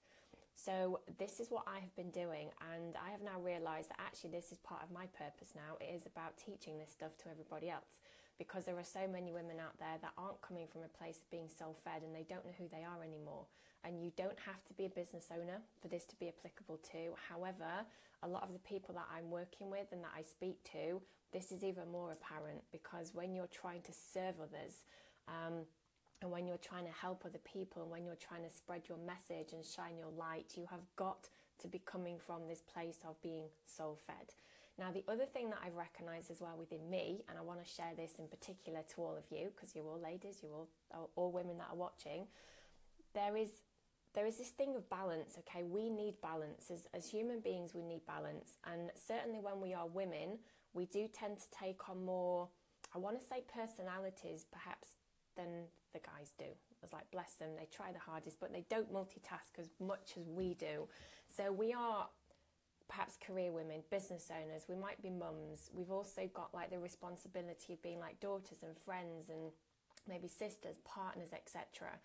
So, 0.55 1.01
this 1.19 1.39
is 1.39 1.51
what 1.51 1.65
I 1.67 1.81
have 1.81 1.95
been 1.97 2.11
doing, 2.11 2.49
and 2.73 2.97
I 2.97 3.11
have 3.11 3.21
now 3.21 3.39
realized 3.41 3.91
that 3.91 4.01
actually 4.01 4.31
this 4.31 4.53
is 4.53 4.59
part 4.59 4.83
of 4.83 4.91
my 4.91 5.05
purpose 5.13 5.53
now. 5.55 5.77
It 5.81 5.93
is 5.95 6.07
about 6.07 6.39
teaching 6.39 6.79
this 6.79 6.91
stuff 6.91 7.19
to 7.19 7.29
everybody 7.29 7.69
else 7.69 8.01
because 8.39 8.65
there 8.65 8.79
are 8.79 8.85
so 8.85 9.09
many 9.11 9.33
women 9.33 9.57
out 9.61 9.79
there 9.79 9.97
that 10.03 10.13
aren't 10.19 10.41
coming 10.43 10.67
from 10.71 10.83
a 10.83 10.99
place 10.99 11.19
of 11.19 11.31
being 11.31 11.49
soul 11.49 11.77
fed 11.85 12.03
and 12.03 12.15
they 12.15 12.27
don't 12.29 12.45
know 12.45 12.57
who 12.59 12.69
they 12.69 12.85
are 12.85 13.03
anymore. 13.03 13.47
And 13.85 14.03
you 14.03 14.11
don't 14.17 14.39
have 14.45 14.65
to 14.67 14.75
be 14.75 14.87
a 14.87 14.89
business 14.89 15.29
owner 15.33 15.63
for 15.81 15.89
this 15.89 16.05
to 16.07 16.17
be 16.17 16.29
applicable 16.29 16.81
to. 16.93 17.15
However, 17.29 17.87
a 18.23 18.29
lot 18.29 18.43
of 18.43 18.53
the 18.53 18.65
people 18.67 18.95
that 18.95 19.07
I'm 19.15 19.31
working 19.31 19.71
with 19.71 19.93
and 19.93 20.03
that 20.03 20.13
I 20.17 20.23
speak 20.23 20.63
to, 20.73 21.01
this 21.33 21.53
is 21.53 21.63
even 21.63 21.91
more 21.91 22.13
apparent 22.13 22.63
because 22.73 23.15
when 23.15 23.35
you're 23.35 23.49
trying 23.53 23.83
to 23.83 23.93
serve 23.93 24.35
others, 24.41 24.85
um, 25.29 25.65
and 26.23 26.31
when 26.31 26.47
you're 26.47 26.57
trying 26.57 26.87
to 26.87 26.93
help 26.93 27.25
other 27.25 27.41
people 27.45 27.83
and 27.83 27.91
when 27.91 28.05
you're 28.05 28.17
trying 28.17 28.43
to 28.43 28.51
spread 28.51 28.83
your 28.89 28.99
message 28.99 29.53
and 29.53 29.65
shine 29.65 29.99
your 29.99 30.11
light, 30.17 30.55
you 30.57 30.67
have 30.71 30.87
got 30.97 31.29
to 31.61 31.69
be 31.69 31.81
coming 31.85 32.17
from 32.19 32.49
this 32.49 32.63
place 32.63 32.99
of 33.07 33.21
being 33.23 33.45
soul 33.67 33.99
fed. 34.07 34.33
Now, 34.79 34.93
the 34.93 35.05
other 35.09 35.25
thing 35.25 35.49
that 35.51 35.59
I've 35.65 35.75
recognized 35.75 36.31
as 36.31 36.41
well 36.41 36.55
within 36.59 36.91
me, 36.91 37.25
and 37.29 37.39
I 37.39 37.43
want 37.43 37.65
to 37.65 37.69
share 37.69 37.93
this 37.97 38.19
in 38.19 38.29
particular 38.29 38.81
to 38.95 39.01
all 39.01 39.17
of 39.17 39.25
you, 39.31 39.49
because 39.55 39.75
you're 39.75 39.87
all 39.87 40.01
ladies, 40.01 40.41
you're 40.43 40.53
all, 40.53 41.11
all 41.17 41.33
women 41.33 41.57
that 41.59 41.69
are 41.71 41.77
watching, 41.77 42.27
there 43.15 43.37
is 43.37 43.49
there 44.17 44.27
is 44.27 44.39
this 44.39 44.49
thing 44.49 44.75
of 44.75 44.89
balance, 44.89 45.37
okay? 45.41 45.63
We 45.63 45.91
need 45.91 46.15
balance. 46.23 46.71
As, 46.73 46.89
as 46.95 47.07
human 47.07 47.41
beings, 47.41 47.75
we 47.75 47.83
need 47.83 48.01
balance. 48.07 48.57
And 48.65 48.91
certainly 48.97 49.41
when 49.41 49.61
we 49.61 49.75
are 49.75 49.87
women, 49.87 50.39
we 50.73 50.87
do 50.87 51.07
tend 51.07 51.37
to 51.37 51.45
take 51.51 51.91
on 51.91 52.03
more, 52.03 52.49
I 52.95 52.99
want 52.99 53.21
to 53.21 53.27
say 53.27 53.45
personalities 53.55 54.47
perhaps 54.51 54.89
than 55.37 55.67
the 55.93 55.99
guys 55.99 56.33
do. 56.39 56.47
I 56.47 56.81
was 56.81 56.95
like, 56.95 57.11
bless 57.11 57.35
them, 57.35 57.51
they 57.59 57.69
try 57.71 57.93
the 57.93 57.99
hardest, 57.99 58.41
but 58.41 58.55
they 58.55 58.65
don't 58.71 58.91
multitask 58.91 59.59
as 59.59 59.69
much 59.79 60.15
as 60.19 60.27
we 60.29 60.55
do. 60.55 60.89
So 61.37 61.53
we 61.53 61.75
are 61.75 62.09
perhaps 62.89 63.17
career 63.17 63.53
women, 63.53 63.83
business 63.91 64.31
owners, 64.31 64.63
we 64.69 64.77
might 64.77 65.01
be 65.03 65.11
mums. 65.11 65.71
We've 65.75 65.91
also 65.91 66.29
got 66.35 66.55
like 66.55 66.71
the 66.71 66.79
responsibility 66.79 67.73
of 67.73 67.83
being 67.83 68.01
like 68.01 68.21
daughters 68.21 68.59
and 68.63 68.77
friends 68.77 69.29
and 69.29 69.51
maybe 70.09 70.29
sisters, 70.29 70.77
partners, 70.85 71.31
etc. 71.33 71.99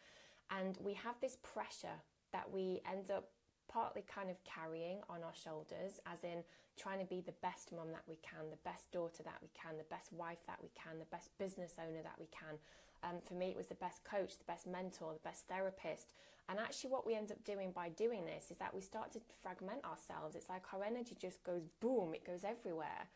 And 0.49 0.77
we 0.83 0.93
have 0.95 1.15
this 1.21 1.37
pressure 1.43 2.01
that 2.33 2.51
we 2.51 2.81
end 2.89 3.11
up 3.11 3.29
partly 3.71 4.03
kind 4.03 4.29
of 4.29 4.37
carrying 4.43 4.99
on 5.09 5.23
our 5.23 5.33
shoulders, 5.33 6.01
as 6.05 6.23
in 6.23 6.43
trying 6.77 6.99
to 6.99 7.05
be 7.05 7.21
the 7.21 7.35
best 7.41 7.71
mum 7.71 7.87
that 7.91 8.03
we 8.07 8.17
can, 8.21 8.49
the 8.49 8.59
best 8.67 8.91
daughter 8.91 9.23
that 9.23 9.39
we 9.41 9.49
can, 9.55 9.77
the 9.77 9.87
best 9.87 10.11
wife 10.11 10.43
that 10.47 10.59
we 10.61 10.69
can, 10.75 10.99
the 10.99 11.05
best 11.05 11.29
business 11.37 11.73
owner 11.79 12.03
that 12.03 12.19
we 12.19 12.27
can. 12.31 12.59
Um, 13.03 13.17
for 13.23 13.33
me, 13.33 13.47
it 13.47 13.57
was 13.57 13.67
the 13.67 13.75
best 13.75 14.03
coach, 14.03 14.37
the 14.37 14.45
best 14.45 14.67
mentor, 14.67 15.13
the 15.13 15.27
best 15.27 15.47
therapist. 15.47 16.13
And 16.49 16.59
actually, 16.59 16.91
what 16.91 17.05
we 17.05 17.15
end 17.15 17.31
up 17.31 17.43
doing 17.43 17.71
by 17.71 17.89
doing 17.89 18.25
this 18.25 18.51
is 18.51 18.57
that 18.57 18.73
we 18.73 18.81
start 18.81 19.11
to 19.13 19.21
fragment 19.41 19.83
ourselves. 19.85 20.35
It's 20.35 20.49
like 20.49 20.63
our 20.73 20.83
energy 20.83 21.15
just 21.19 21.43
goes 21.43 21.63
boom, 21.79 22.13
it 22.13 22.25
goes 22.25 22.43
everywhere. 22.43 23.07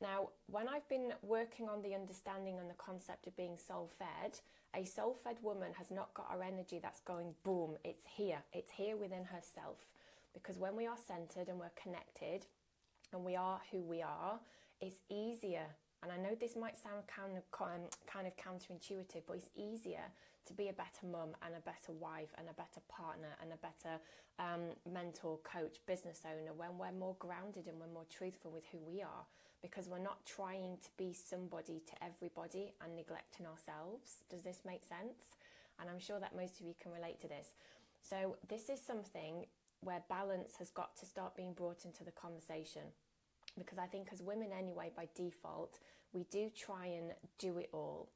Now, 0.00 0.28
when 0.46 0.68
I've 0.68 0.88
been 0.88 1.12
working 1.22 1.68
on 1.68 1.82
the 1.82 1.94
understanding 1.94 2.58
and 2.58 2.68
the 2.68 2.74
concept 2.74 3.26
of 3.26 3.36
being 3.36 3.56
soul 3.56 3.90
fed, 3.98 4.38
a 4.74 4.84
soul 4.84 5.16
fed 5.24 5.36
woman 5.42 5.72
has 5.78 5.90
not 5.90 6.12
got 6.12 6.30
our 6.30 6.42
energy 6.42 6.78
that's 6.82 7.00
going 7.00 7.34
boom, 7.44 7.76
it's 7.82 8.04
here, 8.16 8.38
it's 8.52 8.72
here 8.72 8.96
within 8.96 9.24
herself. 9.24 9.78
Because 10.34 10.58
when 10.58 10.76
we 10.76 10.86
are 10.86 10.98
centered 11.08 11.48
and 11.48 11.58
we're 11.58 11.70
connected 11.82 12.46
and 13.12 13.24
we 13.24 13.36
are 13.36 13.60
who 13.72 13.82
we 13.82 14.02
are, 14.02 14.38
it's 14.82 15.00
easier. 15.08 15.64
And 16.06 16.14
I 16.14 16.22
know 16.22 16.36
this 16.38 16.54
might 16.54 16.78
sound 16.78 17.02
kind 17.10 17.34
of 17.34 17.42
um, 17.58 17.90
kind 18.06 18.30
of 18.30 18.36
counterintuitive, 18.38 19.26
but 19.26 19.42
it's 19.42 19.50
easier 19.56 20.06
to 20.46 20.54
be 20.54 20.68
a 20.68 20.72
better 20.72 21.02
mum 21.02 21.34
and 21.42 21.50
a 21.58 21.60
better 21.66 21.90
wife 21.98 22.30
and 22.38 22.46
a 22.46 22.54
better 22.54 22.78
partner 22.86 23.34
and 23.42 23.50
a 23.50 23.58
better 23.58 23.98
um, 24.38 24.70
mentor, 24.86 25.40
coach, 25.42 25.82
business 25.84 26.22
owner 26.22 26.54
when 26.54 26.78
we're 26.78 26.94
more 26.94 27.16
grounded 27.18 27.66
and 27.66 27.74
we're 27.80 27.92
more 27.92 28.06
truthful 28.06 28.52
with 28.52 28.62
who 28.70 28.78
we 28.86 29.02
are 29.02 29.26
because 29.62 29.88
we're 29.88 29.98
not 29.98 30.24
trying 30.24 30.78
to 30.78 30.90
be 30.96 31.12
somebody 31.12 31.82
to 31.90 31.94
everybody 31.98 32.70
and 32.78 32.94
neglecting 32.94 33.42
ourselves. 33.42 34.22
Does 34.30 34.42
this 34.42 34.60
make 34.64 34.84
sense? 34.86 35.34
And 35.80 35.90
I'm 35.90 35.98
sure 35.98 36.20
that 36.20 36.36
most 36.36 36.60
of 36.60 36.66
you 36.66 36.74
can 36.80 36.92
relate 36.92 37.18
to 37.22 37.26
this. 37.26 37.58
So, 38.00 38.36
this 38.48 38.68
is 38.70 38.78
something 38.80 39.46
where 39.80 40.04
balance 40.08 40.54
has 40.60 40.70
got 40.70 40.96
to 40.98 41.06
start 41.06 41.34
being 41.34 41.52
brought 41.52 41.84
into 41.84 42.04
the 42.04 42.12
conversation. 42.12 42.94
Because 43.58 43.78
I 43.78 43.86
think, 43.86 44.08
as 44.12 44.22
women 44.22 44.50
anyway, 44.56 44.92
by 44.94 45.08
default, 45.16 45.78
we 46.12 46.24
do 46.30 46.50
try 46.56 46.86
and 46.86 47.12
do 47.38 47.58
it 47.58 47.68
all. 47.72 48.08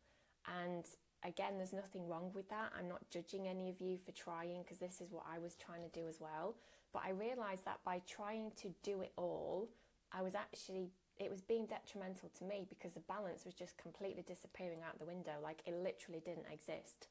And 0.63 0.85
again, 1.25 1.57
there's 1.57 1.73
nothing 1.73 2.09
wrong 2.09 2.31
with 2.35 2.49
that. 2.51 2.73
I'm 2.79 2.89
not 2.89 3.11
judging 3.11 3.47
any 3.47 3.69
of 3.69 3.81
you 3.81 3.99
for 3.99 4.13
trying 4.13 4.63
because 4.63 4.79
this 4.79 5.01
is 5.01 5.11
what 5.11 5.25
I 5.31 5.39
was 5.39 5.55
trying 5.55 5.83
to 5.83 6.01
do 6.01 6.07
as 6.09 6.21
well. 6.21 6.57
But 6.93 7.03
I 7.07 7.11
realized 7.11 7.65
that 7.67 7.81
by 7.85 8.01
trying 8.09 8.53
to 8.63 8.75
do 8.83 9.03
it 9.03 9.13
all, 9.17 9.69
I 10.13 10.23
was 10.23 10.35
actually 10.35 10.91
it 11.19 11.31
was 11.31 11.43
being 11.43 11.67
detrimental 11.67 12.31
to 12.39 12.45
me 12.45 12.67
because 12.67 12.95
the 12.95 13.01
balance 13.01 13.45
was 13.45 13.53
just 13.53 13.77
completely 13.77 14.23
disappearing 14.27 14.79
out 14.87 14.99
the 14.99 15.05
window. 15.05 15.33
Like 15.43 15.61
it 15.67 15.75
literally 15.75 16.23
didn't 16.25 16.47
exist. 16.51 17.09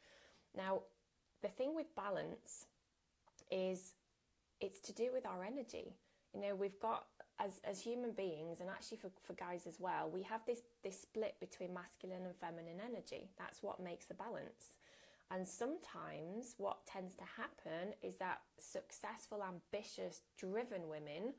Now, 0.57 0.81
the 1.43 1.47
thing 1.47 1.75
with 1.75 1.95
balance 1.95 2.65
is 3.51 3.93
it's 4.59 4.79
to 4.81 4.93
do 4.93 5.09
with 5.13 5.27
our 5.27 5.43
energy. 5.43 5.93
You 6.33 6.41
know, 6.41 6.55
we've 6.55 6.79
got 6.81 7.05
as 7.39 7.59
as 7.63 7.81
human 7.81 8.11
beings 8.11 8.59
and 8.59 8.69
actually 8.69 8.97
for, 8.97 9.11
for 9.21 9.33
guys 9.33 9.65
as 9.67 9.79
well, 9.79 10.09
we 10.13 10.23
have 10.23 10.41
this 10.45 10.61
this 10.83 11.01
split 11.01 11.35
between 11.39 11.73
masculine 11.73 12.25
and 12.25 12.35
feminine 12.35 12.81
energy. 12.83 13.29
That's 13.37 13.63
what 13.63 13.79
makes 13.79 14.05
the 14.05 14.13
balance. 14.13 14.77
And 15.31 15.47
sometimes 15.47 16.55
what 16.57 16.87
tends 16.87 17.15
to 17.15 17.23
happen 17.23 17.93
is 18.01 18.17
that 18.17 18.41
successful, 18.57 19.43
ambitious, 19.43 20.21
driven 20.37 20.89
women 20.89 21.33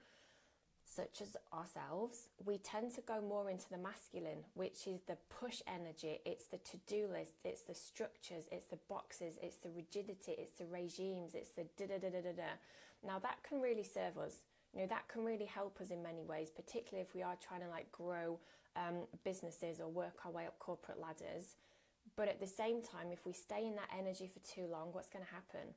such 0.84 1.20
as 1.22 1.36
ourselves, 1.54 2.28
we 2.44 2.58
tend 2.58 2.92
to 2.92 3.00
go 3.02 3.20
more 3.20 3.48
into 3.48 3.68
the 3.70 3.78
masculine, 3.78 4.44
which 4.54 4.88
is 4.88 5.00
the 5.06 5.16
push 5.28 5.62
energy. 5.68 6.18
It's 6.24 6.46
the 6.46 6.58
to 6.58 6.78
do 6.88 7.06
list, 7.12 7.34
it's 7.44 7.62
the 7.62 7.74
structures, 7.74 8.44
it's 8.50 8.66
the 8.66 8.78
boxes, 8.88 9.36
it's 9.40 9.56
the 9.58 9.70
rigidity, 9.70 10.32
it's 10.36 10.58
the 10.58 10.66
regimes, 10.66 11.34
it's 11.34 11.50
the 11.50 11.64
da 11.78 11.86
da 11.86 11.98
da 11.98 12.20
da 12.20 12.32
da. 12.32 12.42
Now, 13.06 13.18
that 13.20 13.38
can 13.48 13.60
really 13.60 13.84
serve 13.84 14.18
us. 14.18 14.34
You 14.74 14.82
know, 14.82 14.86
that 14.88 15.08
can 15.08 15.24
really 15.24 15.46
help 15.46 15.80
us 15.80 15.90
in 15.90 16.02
many 16.02 16.22
ways, 16.22 16.50
particularly 16.54 17.06
if 17.06 17.14
we 17.14 17.22
are 17.22 17.36
trying 17.36 17.60
to 17.62 17.68
like 17.68 17.90
grow 17.90 18.38
um, 18.76 19.06
businesses 19.24 19.80
or 19.80 19.88
work 19.88 20.18
our 20.24 20.30
way 20.30 20.46
up 20.46 20.58
corporate 20.58 21.00
ladders. 21.00 21.56
But 22.16 22.28
at 22.28 22.40
the 22.40 22.46
same 22.46 22.82
time, 22.82 23.12
if 23.12 23.26
we 23.26 23.32
stay 23.32 23.66
in 23.66 23.74
that 23.76 23.90
energy 23.96 24.28
for 24.28 24.40
too 24.40 24.66
long, 24.70 24.88
what's 24.92 25.08
going 25.08 25.24
to 25.24 25.30
happen? 25.30 25.74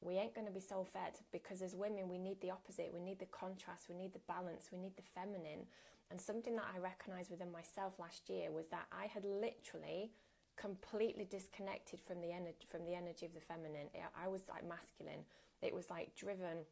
we 0.00 0.16
ain't 0.16 0.34
going 0.34 0.46
to 0.46 0.52
be 0.52 0.60
soul 0.60 0.88
fed 0.90 1.20
because 1.30 1.60
as 1.60 1.74
women 1.74 2.08
we 2.08 2.18
need 2.18 2.40
the 2.40 2.50
opposite. 2.50 2.90
We 2.92 3.00
need 3.00 3.18
the 3.18 3.26
contrast. 3.26 3.88
We 3.88 3.94
need 3.94 4.12
the 4.12 4.24
balance. 4.26 4.68
We 4.72 4.78
need 4.78 4.96
the 4.96 5.02
feminine. 5.14 5.66
And 6.10 6.20
something 6.20 6.56
that 6.56 6.66
i 6.74 6.78
recognized 6.78 7.30
within 7.30 7.52
myself 7.52 7.94
last 7.98 8.28
year 8.28 8.50
was 8.50 8.66
that 8.68 8.86
i 8.90 9.06
had 9.06 9.24
literally 9.24 10.10
completely 10.56 11.24
disconnected 11.24 12.00
from 12.00 12.20
the 12.20 12.32
energy 12.32 12.66
from 12.68 12.84
the 12.84 12.94
energy 12.94 13.26
of 13.26 13.34
the 13.34 13.40
feminine. 13.40 13.88
I 14.16 14.28
was 14.28 14.42
like 14.48 14.66
masculine. 14.66 15.24
It 15.62 15.74
was 15.74 15.88
like 15.90 16.16
driven 16.16 16.64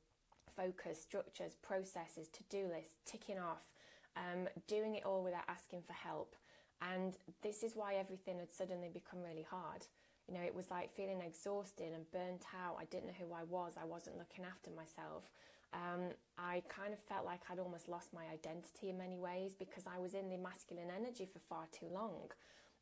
focus 0.59 1.01
structures 1.01 1.55
processes 1.63 2.29
to-do 2.29 2.67
lists 2.67 2.97
ticking 3.07 3.39
off 3.39 3.73
um, 4.17 4.49
doing 4.67 4.97
it 4.97 5.07
all 5.07 5.23
without 5.23 5.49
asking 5.49 5.83
for 5.87 5.93
help 5.93 6.35
and 6.83 7.17
this 7.43 7.63
is 7.63 7.77
why 7.77 7.95
everything 7.95 8.39
had 8.39 8.53
suddenly 8.53 8.91
become 8.93 9.23
really 9.23 9.47
hard 9.49 9.87
you 10.29 10.35
know, 10.35 10.45
it 10.45 10.55
was 10.55 10.71
like 10.71 10.93
feeling 10.93 11.23
exhausted 11.23 11.93
and 11.95 12.05
burnt 12.13 12.45
out. 12.53 12.77
I 12.79 12.85
didn't 12.85 13.07
know 13.07 13.19
who 13.19 13.33
I 13.33 13.45
was. 13.49 13.73
I 13.81 13.87
wasn't 13.87 14.19
looking 14.19 14.45
after 14.45 14.71
myself. 14.71 15.33
Um, 15.73 16.13
I 16.37 16.63
kind 16.69 16.93
of 16.93 16.99
felt 17.01 17.25
like 17.25 17.41
I'd 17.51 17.59
almost 17.59 17.89
lost 17.89 18.13
my 18.13 18.25
identity 18.33 18.91
in 18.91 18.99
many 18.99 19.17
ways 19.17 19.55
because 19.59 19.85
I 19.87 19.99
was 19.99 20.13
in 20.13 20.29
the 20.29 20.37
masculine 20.37 20.93
energy 20.95 21.25
for 21.25 21.39
far 21.41 21.65
too 21.73 21.89
long. 21.93 22.31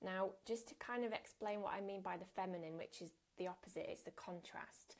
Now, 0.02 0.30
just 0.44 0.68
to 0.68 0.74
kind 0.74 1.04
of 1.04 1.12
explain 1.12 1.62
what 1.62 1.72
I 1.72 1.80
mean 1.80 2.02
by 2.02 2.16
the 2.16 2.26
feminine, 2.26 2.76
which 2.76 3.00
is 3.00 3.10
the 3.38 3.46
opposite, 3.46 3.86
it's 3.88 4.02
the 4.02 4.10
contrast. 4.10 4.96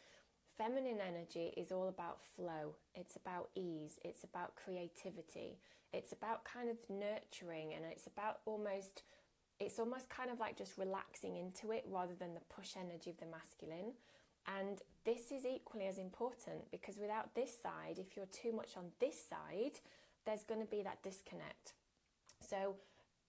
Feminine 0.59 1.01
energy 1.07 1.53
is 1.57 1.71
all 1.71 1.89
about 1.89 2.23
flow, 2.35 2.77
it's 2.95 3.17
about 3.17 3.51
ease, 3.55 3.99
it's 4.03 4.25
about 4.25 4.55
creativity, 4.57 5.59
it's 5.93 6.13
about 6.13 6.45
kind 6.45 6.71
of 6.71 6.79
nurturing, 6.89 7.75
and 7.75 7.85
it's 7.91 8.07
about 8.07 8.41
almost 8.47 9.03
it's 9.59 9.79
almost 9.79 10.09
kind 10.11 10.31
of 10.31 10.39
like 10.39 10.57
just 10.57 10.77
relaxing 10.77 11.37
into 11.37 11.73
it 11.73 11.85
rather 11.91 12.15
than 12.15 12.35
the 12.35 12.55
push 12.55 12.77
energy 12.77 13.11
of 13.11 13.19
the 13.19 13.27
masculine. 13.27 13.93
And 14.47 14.81
this 15.05 15.33
is 15.33 15.47
equally 15.47 15.87
as 15.87 15.99
important 15.99 16.71
because 16.71 16.99
without 16.99 17.35
this 17.35 17.57
side, 17.63 17.99
if 17.99 18.17
you're 18.17 18.27
too 18.27 18.53
much 18.53 18.77
on 18.77 18.85
this 19.01 19.17
side, 19.19 19.81
there's 20.27 20.45
going 20.45 20.61
to 20.61 20.67
be 20.67 20.83
that 20.83 21.03
disconnect. 21.03 21.73
So 22.41 22.77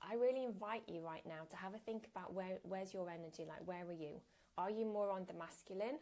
I 0.01 0.15
really 0.15 0.43
invite 0.43 0.83
you 0.87 1.01
right 1.01 1.25
now 1.25 1.47
to 1.49 1.55
have 1.55 1.73
a 1.73 1.77
think 1.77 2.07
about 2.13 2.33
where 2.33 2.59
where's 2.63 2.93
your 2.93 3.09
energy 3.09 3.43
like 3.47 3.65
where 3.65 3.85
are 3.87 3.93
you? 3.93 4.19
Are 4.57 4.71
you 4.71 4.85
more 4.85 5.11
on 5.11 5.25
the 5.27 5.33
masculine 5.33 5.99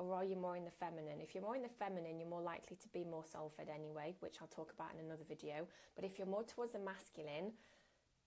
or 0.00 0.14
are 0.14 0.24
you 0.24 0.34
more 0.34 0.56
in 0.56 0.64
the 0.64 0.70
feminine? 0.70 1.20
If 1.20 1.34
you're 1.34 1.44
more 1.44 1.56
in 1.56 1.62
the 1.62 1.68
feminine, 1.68 2.18
you're 2.18 2.28
more 2.28 2.40
likely 2.40 2.76
to 2.76 2.88
be 2.88 3.04
more 3.04 3.24
soul 3.30 3.52
fed 3.54 3.68
anyway, 3.72 4.14
which 4.20 4.36
I'll 4.40 4.48
talk 4.48 4.72
about 4.72 4.94
in 4.94 5.04
another 5.04 5.24
video. 5.28 5.68
But 5.94 6.04
if 6.04 6.18
you're 6.18 6.26
more 6.26 6.42
towards 6.42 6.72
the 6.72 6.78
masculine, 6.78 7.52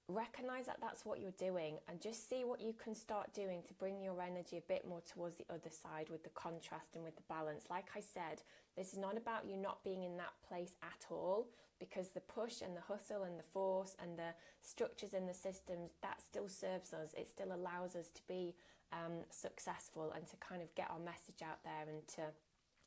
recognize 0.07 0.65
that 0.65 0.79
that's 0.81 1.05
what 1.05 1.21
you're 1.21 1.31
doing 1.37 1.77
and 1.87 2.01
just 2.01 2.29
see 2.29 2.43
what 2.43 2.61
you 2.61 2.73
can 2.73 2.93
start 2.93 3.33
doing 3.33 3.61
to 3.63 3.73
bring 3.75 4.01
your 4.01 4.21
energy 4.21 4.57
a 4.57 4.67
bit 4.67 4.87
more 4.87 5.01
towards 5.01 5.37
the 5.37 5.45
other 5.49 5.69
side 5.69 6.09
with 6.09 6.23
the 6.23 6.29
contrast 6.31 6.95
and 6.95 7.03
with 7.03 7.15
the 7.15 7.23
balance. 7.29 7.65
Like 7.69 7.87
I 7.95 8.01
said, 8.01 8.41
this 8.75 8.91
is 8.91 8.99
not 8.99 9.17
about 9.17 9.45
you 9.47 9.55
not 9.55 9.83
being 9.83 10.03
in 10.03 10.17
that 10.17 10.33
place 10.47 10.75
at 10.81 11.05
all 11.09 11.47
because 11.79 12.09
the 12.09 12.21
push 12.21 12.61
and 12.61 12.75
the 12.75 12.81
hustle 12.81 13.23
and 13.23 13.39
the 13.39 13.43
force 13.43 13.95
and 14.01 14.17
the 14.17 14.33
structures 14.61 15.13
in 15.13 15.25
the 15.25 15.33
systems 15.33 15.91
that 16.01 16.21
still 16.21 16.49
serves 16.49 16.93
us. 16.93 17.13
It 17.17 17.27
still 17.27 17.53
allows 17.53 17.95
us 17.95 18.09
to 18.11 18.21
be 18.27 18.55
um, 18.91 19.23
successful 19.29 20.11
and 20.15 20.27
to 20.27 20.35
kind 20.37 20.61
of 20.61 20.73
get 20.75 20.91
our 20.91 20.99
message 20.99 21.41
out 21.43 21.63
there 21.63 21.87
and 21.89 22.05
to 22.15 22.21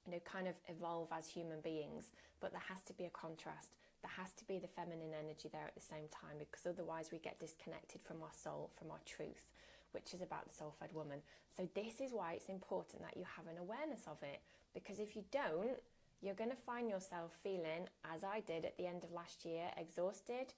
you 0.05 0.13
know 0.13 0.21
kind 0.25 0.47
of 0.47 0.55
evolve 0.69 1.09
as 1.17 1.29
human 1.29 1.61
beings. 1.63 2.13
But 2.41 2.53
there 2.53 2.63
has 2.69 2.83
to 2.85 2.93
be 2.93 3.05
a 3.05 3.11
contrast 3.11 3.71
there 4.07 4.23
has 4.23 4.33
to 4.35 4.47
be 4.47 4.61
the 4.63 4.71
feminine 4.71 5.11
energy 5.19 5.51
there 5.51 5.67
at 5.67 5.75
the 5.75 5.83
same 5.83 6.07
time 6.15 6.39
because 6.39 6.63
otherwise 6.63 7.11
we 7.11 7.19
get 7.19 7.41
disconnected 7.43 8.01
from 8.07 8.23
our 8.23 8.31
soul, 8.31 8.71
from 8.79 8.93
our 8.93 9.03
truth, 9.05 9.51
which 9.91 10.15
is 10.15 10.23
about 10.23 10.47
the 10.47 10.55
soul 10.55 10.75
fed 10.79 10.95
woman. 10.95 11.19
So, 11.57 11.69
this 11.75 11.99
is 11.99 12.15
why 12.15 12.35
it's 12.35 12.47
important 12.49 13.03
that 13.03 13.17
you 13.17 13.27
have 13.37 13.51
an 13.51 13.59
awareness 13.59 14.07
of 14.07 14.23
it 14.23 14.41
because 14.75 15.01
if 15.01 15.17
you 15.17 15.25
don't, 15.33 15.83
you're 16.23 16.39
going 16.39 16.55
to 16.55 16.57
find 16.71 16.89
yourself 16.89 17.33
feeling, 17.43 17.91
as 18.15 18.23
I 18.23 18.41
did 18.47 18.65
at 18.65 18.77
the 18.77 18.87
end 18.87 19.03
of 19.03 19.11
last 19.11 19.45
year, 19.45 19.67
exhausted, 19.77 20.55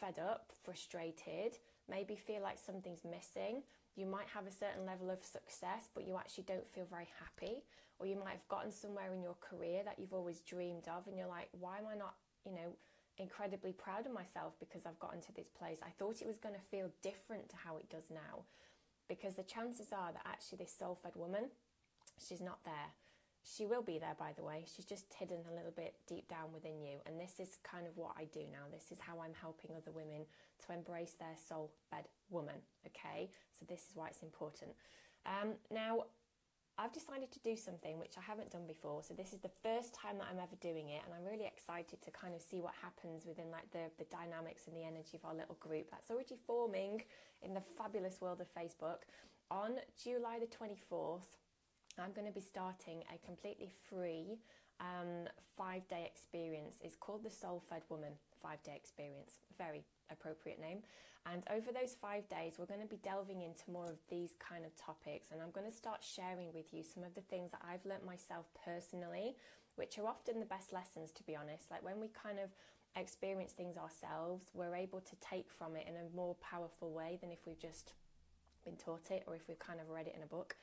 fed 0.00 0.18
up, 0.18 0.50
frustrated, 0.60 1.54
maybe 1.88 2.16
feel 2.16 2.42
like 2.42 2.58
something's 2.58 3.04
missing. 3.04 3.62
You 3.94 4.06
might 4.06 4.28
have 4.34 4.46
a 4.46 4.52
certain 4.52 4.86
level 4.86 5.08
of 5.10 5.22
success, 5.22 5.88
but 5.94 6.06
you 6.06 6.16
actually 6.16 6.44
don't 6.44 6.66
feel 6.66 6.84
very 6.90 7.08
happy. 7.22 7.62
Or 7.98 8.06
you 8.06 8.16
might 8.16 8.38
have 8.38 8.48
gotten 8.48 8.70
somewhere 8.70 9.12
in 9.14 9.22
your 9.22 9.36
career 9.40 9.82
that 9.84 9.98
you've 9.98 10.12
always 10.12 10.40
dreamed 10.40 10.86
of, 10.86 11.06
and 11.08 11.16
you're 11.16 11.26
like, 11.26 11.48
why 11.58 11.78
am 11.78 11.86
I 11.90 11.96
not, 11.96 12.14
you 12.48 12.54
know, 12.54 12.70
incredibly 13.18 13.72
proud 13.72 14.06
of 14.06 14.12
myself 14.12 14.54
because 14.60 14.86
I've 14.86 14.98
gotten 14.98 15.20
to 15.22 15.32
this 15.34 15.48
place. 15.48 15.78
I 15.84 15.90
thought 15.98 16.22
it 16.22 16.26
was 16.26 16.38
going 16.38 16.54
to 16.54 16.70
feel 16.70 16.88
different 17.02 17.48
to 17.50 17.56
how 17.56 17.76
it 17.76 17.90
does 17.90 18.08
now. 18.10 18.44
because 19.08 19.34
the 19.36 19.42
chances 19.42 19.88
are 19.92 20.12
that 20.12 20.26
actually 20.26 20.58
this 20.58 20.74
soul 20.78 20.98
fed 21.02 21.16
woman, 21.16 21.44
she's 22.18 22.42
not 22.42 22.58
there. 22.64 22.92
She 23.42 23.64
will 23.64 23.82
be 23.82 23.98
there, 23.98 24.16
by 24.18 24.32
the 24.36 24.44
way. 24.44 24.64
She's 24.66 24.84
just 24.84 25.06
hidden 25.18 25.38
a 25.50 25.54
little 25.54 25.72
bit 25.74 25.94
deep 26.06 26.28
down 26.28 26.52
within 26.52 26.82
you. 26.82 26.98
And 27.06 27.18
this 27.18 27.40
is 27.40 27.56
kind 27.64 27.86
of 27.86 27.96
what 27.96 28.12
I 28.18 28.24
do 28.24 28.40
now. 28.52 28.68
This 28.70 28.92
is 28.92 28.98
how 29.00 29.20
I'm 29.20 29.32
helping 29.40 29.70
other 29.74 29.90
women 29.90 30.26
to 30.66 30.72
embrace 30.74 31.14
their 31.18 31.36
soul 31.48 31.70
fed 31.90 32.04
woman. 32.28 32.56
Okay, 32.86 33.30
so 33.58 33.64
this 33.66 33.80
is 33.88 33.96
why 33.96 34.08
it's 34.08 34.22
important. 34.22 34.72
Um, 35.24 35.54
now, 35.72 36.04
I've 36.80 36.92
decided 36.92 37.32
to 37.32 37.40
do 37.40 37.56
something 37.56 37.98
which 37.98 38.14
I 38.16 38.20
haven't 38.22 38.52
done 38.52 38.66
before. 38.68 39.02
So 39.02 39.12
this 39.12 39.32
is 39.32 39.40
the 39.40 39.50
first 39.50 39.94
time 39.94 40.16
that 40.18 40.28
I'm 40.30 40.38
ever 40.38 40.54
doing 40.60 40.90
it, 40.90 41.02
and 41.04 41.12
I'm 41.12 41.26
really 41.26 41.44
excited 41.44 42.00
to 42.00 42.10
kind 42.12 42.36
of 42.36 42.40
see 42.40 42.60
what 42.60 42.72
happens 42.80 43.26
within 43.26 43.50
like 43.50 43.68
the, 43.72 43.90
the 43.98 44.06
dynamics 44.14 44.68
and 44.68 44.76
the 44.76 44.84
energy 44.86 45.18
of 45.18 45.24
our 45.24 45.34
little 45.34 45.58
group 45.58 45.90
that's 45.90 46.08
already 46.08 46.36
forming 46.46 47.02
in 47.42 47.52
the 47.52 47.60
fabulous 47.60 48.20
world 48.20 48.40
of 48.40 48.46
Facebook. 48.54 49.10
On 49.50 49.74
July 50.00 50.38
the 50.38 50.46
24th, 50.46 51.26
I'm 51.98 52.12
going 52.12 52.28
to 52.28 52.32
be 52.32 52.40
starting 52.40 53.02
a 53.12 53.18
completely 53.26 53.72
free 53.90 54.38
um, 54.80 55.28
five 55.56 55.86
day 55.88 56.04
experience. 56.06 56.76
It's 56.82 56.96
called 56.96 57.24
the 57.24 57.30
Soul 57.30 57.62
Fed 57.68 57.82
Woman 57.88 58.12
five 58.42 58.62
day 58.62 58.74
experience. 58.76 59.38
Very 59.56 59.84
appropriate 60.10 60.60
name. 60.60 60.82
And 61.30 61.44
over 61.50 61.72
those 61.72 61.94
five 62.00 62.28
days, 62.28 62.54
we're 62.58 62.66
going 62.66 62.80
to 62.80 62.86
be 62.86 63.00
delving 63.02 63.42
into 63.42 63.70
more 63.70 63.88
of 63.88 63.98
these 64.08 64.32
kind 64.38 64.64
of 64.64 64.74
topics. 64.76 65.28
And 65.30 65.42
I'm 65.42 65.50
going 65.50 65.68
to 65.68 65.76
start 65.76 66.02
sharing 66.02 66.52
with 66.54 66.72
you 66.72 66.82
some 66.82 67.04
of 67.04 67.14
the 67.14 67.20
things 67.20 67.50
that 67.50 67.60
I've 67.68 67.84
learnt 67.84 68.06
myself 68.06 68.46
personally, 68.64 69.36
which 69.76 69.98
are 69.98 70.06
often 70.06 70.40
the 70.40 70.46
best 70.46 70.72
lessons, 70.72 71.10
to 71.12 71.22
be 71.24 71.36
honest. 71.36 71.70
Like 71.70 71.84
when 71.84 72.00
we 72.00 72.08
kind 72.08 72.38
of 72.38 72.48
experience 72.96 73.52
things 73.52 73.76
ourselves, 73.76 74.46
we're 74.54 74.74
able 74.74 75.00
to 75.00 75.16
take 75.20 75.50
from 75.52 75.76
it 75.76 75.86
in 75.86 75.94
a 75.96 76.16
more 76.16 76.34
powerful 76.36 76.92
way 76.92 77.18
than 77.20 77.30
if 77.30 77.40
we've 77.46 77.60
just 77.60 77.92
been 78.64 78.76
taught 78.76 79.10
it 79.10 79.24
or 79.26 79.34
if 79.34 79.48
we've 79.48 79.58
kind 79.58 79.80
of 79.80 79.90
read 79.90 80.06
it 80.06 80.14
in 80.16 80.22
a 80.22 80.26
book. 80.26 80.56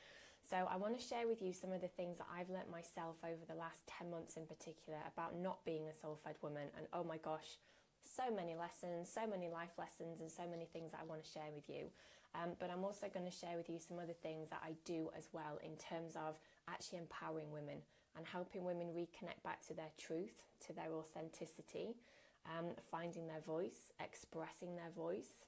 So, 0.46 0.70
I 0.70 0.78
want 0.78 0.94
to 0.94 1.02
share 1.02 1.28
with 1.28 1.42
you 1.42 1.54
some 1.54 1.74
of 1.74 1.82
the 1.82 1.90
things 1.90 2.20
that 2.20 2.30
I've 2.30 2.54
learnt 2.54 2.70
myself 2.70 3.18
over 3.26 3.42
the 3.50 3.58
last 3.58 3.82
10 3.98 4.12
months 4.12 4.38
in 4.38 4.46
particular 4.46 5.02
about 5.10 5.34
not 5.34 5.66
being 5.66 5.90
a 5.90 5.94
soul 5.94 6.20
fed 6.22 6.36
woman. 6.44 6.70
And 6.78 6.86
oh 6.94 7.04
my 7.04 7.18
gosh, 7.18 7.58
so 8.06 8.30
many 8.30 8.54
lessons, 8.54 9.10
so 9.10 9.26
many 9.26 9.50
life 9.50 9.74
lessons, 9.82 10.22
and 10.22 10.30
so 10.30 10.46
many 10.46 10.70
things 10.70 10.92
that 10.92 11.02
I 11.02 11.10
want 11.10 11.24
to 11.26 11.30
share 11.30 11.50
with 11.50 11.66
you. 11.66 11.90
Um, 12.38 12.54
but 12.60 12.70
I'm 12.70 12.86
also 12.86 13.10
going 13.10 13.26
to 13.26 13.34
share 13.34 13.58
with 13.58 13.74
you 13.74 13.80
some 13.82 13.98
other 13.98 14.14
things 14.14 14.54
that 14.54 14.62
I 14.62 14.78
do 14.86 15.10
as 15.18 15.30
well 15.34 15.58
in 15.66 15.82
terms 15.82 16.14
of 16.14 16.38
actually 16.70 17.00
empowering 17.00 17.50
women 17.50 17.82
and 18.14 18.28
helping 18.28 18.64
women 18.64 18.94
reconnect 18.94 19.42
back 19.44 19.66
to 19.68 19.74
their 19.74 19.92
truth, 19.98 20.46
to 20.68 20.74
their 20.74 20.94
authenticity, 20.94 21.98
um, 22.46 22.78
finding 22.92 23.26
their 23.26 23.42
voice, 23.42 23.90
expressing 23.98 24.76
their 24.76 24.94
voice. 24.96 25.42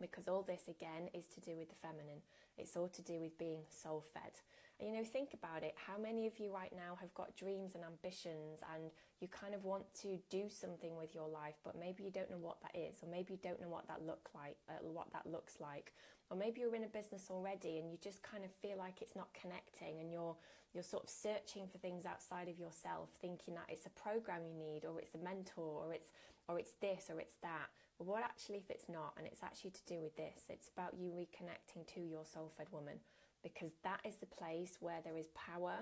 Because 0.00 0.28
all 0.28 0.42
this 0.42 0.68
again 0.68 1.10
is 1.12 1.26
to 1.34 1.40
do 1.40 1.56
with 1.58 1.70
the 1.70 1.74
feminine. 1.82 2.22
It's 2.58 2.76
all 2.76 2.88
to 2.88 3.02
do 3.02 3.20
with 3.20 3.38
being 3.38 3.62
soul 3.70 4.04
fed. 4.12 4.32
You 4.80 4.92
know, 4.92 5.02
think 5.02 5.34
about 5.34 5.64
it. 5.64 5.74
How 5.74 5.98
many 5.98 6.28
of 6.28 6.38
you 6.38 6.54
right 6.54 6.72
now 6.72 6.96
have 7.00 7.12
got 7.12 7.36
dreams 7.36 7.74
and 7.74 7.82
ambitions 7.82 8.60
and 8.74 8.92
you 9.20 9.26
kind 9.26 9.52
of 9.52 9.64
want 9.64 9.82
to 10.02 10.20
do 10.30 10.44
something 10.48 10.96
with 10.96 11.16
your 11.16 11.26
life, 11.26 11.56
but 11.64 11.74
maybe 11.74 12.04
you 12.04 12.12
don't 12.12 12.30
know 12.30 12.38
what 12.38 12.62
that 12.62 12.78
is, 12.78 13.02
or 13.02 13.10
maybe 13.10 13.32
you 13.32 13.40
don't 13.42 13.60
know 13.60 13.68
what 13.68 13.88
that 13.88 14.06
look 14.06 14.30
like, 14.36 14.56
uh, 14.68 14.78
what 14.82 15.12
that 15.12 15.26
looks 15.26 15.58
like, 15.60 15.94
or 16.30 16.36
maybe 16.36 16.60
you're 16.60 16.76
in 16.76 16.84
a 16.84 16.94
business 16.94 17.26
already 17.28 17.78
and 17.78 17.90
you 17.90 17.98
just 18.00 18.22
kind 18.22 18.44
of 18.44 18.52
feel 18.52 18.78
like 18.78 19.02
it's 19.02 19.16
not 19.16 19.26
connecting, 19.34 19.98
and 19.98 20.12
you're 20.12 20.36
you're 20.72 20.84
sort 20.84 21.02
of 21.02 21.10
searching 21.10 21.66
for 21.66 21.78
things 21.78 22.06
outside 22.06 22.46
of 22.46 22.58
yourself, 22.58 23.08
thinking 23.20 23.54
that 23.54 23.66
it's 23.68 23.86
a 23.86 23.90
program 23.90 24.42
you 24.46 24.54
need, 24.54 24.84
or 24.84 25.00
it's 25.00 25.14
a 25.14 25.18
mentor, 25.18 25.86
or 25.86 25.92
it's 25.92 26.12
or 26.46 26.56
it's 26.56 26.74
this, 26.80 27.10
or 27.10 27.18
it's 27.18 27.34
that. 27.42 27.66
But 27.98 28.06
what 28.06 28.22
actually 28.22 28.58
if 28.58 28.70
it's 28.70 28.88
not, 28.88 29.14
and 29.18 29.26
it's 29.26 29.42
actually 29.42 29.70
to 29.70 29.84
do 29.88 29.98
with 30.00 30.14
this? 30.14 30.46
It's 30.48 30.68
about 30.68 30.94
you 30.96 31.10
reconnecting 31.10 31.84
to 31.94 32.00
your 32.00 32.24
soul 32.24 32.52
fed 32.56 32.68
woman 32.70 33.00
because 33.42 33.72
that 33.84 34.00
is 34.04 34.16
the 34.16 34.26
place 34.26 34.76
where 34.80 35.00
there 35.04 35.16
is 35.16 35.28
power, 35.34 35.76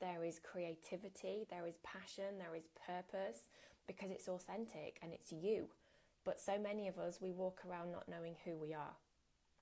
there 0.00 0.24
is 0.24 0.38
creativity, 0.38 1.46
there 1.50 1.66
is 1.66 1.78
passion, 1.82 2.38
there 2.38 2.54
is 2.54 2.68
purpose 2.86 3.48
because 3.86 4.10
it's 4.10 4.28
authentic 4.28 4.98
and 5.02 5.12
it's 5.12 5.32
you. 5.32 5.66
But 6.24 6.40
so 6.40 6.58
many 6.58 6.88
of 6.88 6.98
us, 6.98 7.20
we 7.20 7.32
walk 7.32 7.60
around 7.68 7.90
not 7.92 8.08
knowing 8.08 8.36
who 8.44 8.56
we 8.56 8.74
are. 8.74 8.94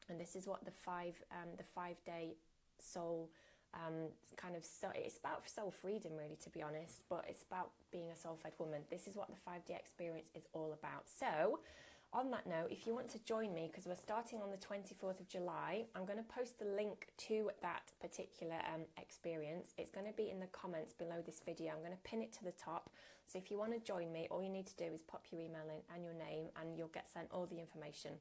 And 0.09 0.21
this 0.21 0.37
is 0.37 0.47
what 0.47 0.65
the 0.65 0.71
five, 0.71 1.15
um, 1.31 1.51
the 1.57 1.65
five 1.65 1.97
day 2.05 2.37
soul 2.79 3.31
um, 3.75 4.09
kind 4.37 4.57
of 4.57 4.65
so 4.65 4.89
it's 4.95 5.19
about 5.19 5.49
soul 5.49 5.71
freedom 5.71 6.13
really 6.17 6.37
to 6.43 6.51
be 6.51 6.63
honest 6.63 7.03
but 7.11 7.25
it's 7.29 7.43
about 7.43 7.71
being 7.93 8.11
a 8.11 8.17
soul 8.17 8.39
fed 8.41 8.53
woman 8.59 8.83
this 8.91 9.07
is 9.07 9.17
what 9.17 9.29
the 9.29 9.51
5d 9.51 9.77
experience 9.77 10.29
is 10.35 10.45
all 10.53 10.73
about 10.79 11.05
so 11.07 11.61
on 12.13 12.31
that 12.31 12.47
note, 12.47 12.69
if 12.71 12.87
you 12.87 12.95
want 12.95 13.09
to 13.11 13.19
join 13.25 13.53
me, 13.53 13.69
because 13.71 13.87
we're 13.87 13.97
starting 13.97 14.41
on 14.41 14.51
the 14.51 14.57
24th 14.57 15.21
of 15.21 15.29
July, 15.29 15.85
I'm 15.95 16.05
going 16.05 16.19
to 16.19 16.25
post 16.25 16.59
the 16.59 16.65
link 16.65 17.09
to 17.29 17.51
that 17.63 17.93
particular 18.01 18.57
um, 18.73 18.83
experience. 19.01 19.73
It's 19.77 19.91
going 19.91 20.07
to 20.07 20.13
be 20.13 20.31
in 20.31 20.41
the 20.41 20.47
comments 20.47 20.93
below 20.93 21.23
this 21.25 21.41
video. 21.45 21.73
I'm 21.73 21.81
going 21.81 21.93
to 21.93 22.09
pin 22.09 22.23
it 22.23 22.33
to 22.35 22.45
the 22.45 22.53
top. 22.53 22.91
So 23.27 23.39
if 23.39 23.51
you 23.51 23.59
want 23.59 23.73
to 23.73 23.81
join 23.81 24.13
me, 24.13 24.29
all 24.31 24.43
you 24.43 24.49
need 24.49 24.67
to 24.67 24.77
do 24.77 24.85
is 24.95 25.03
pop 25.03 25.27
your 25.31 25.41
email 25.41 25.67
in 25.69 25.83
and 25.95 26.05
your 26.05 26.15
name, 26.15 26.47
and 26.61 26.77
you'll 26.77 26.95
get 26.95 27.09
sent 27.09 27.29
all 27.33 27.47
the 27.47 27.59
information. 27.59 28.13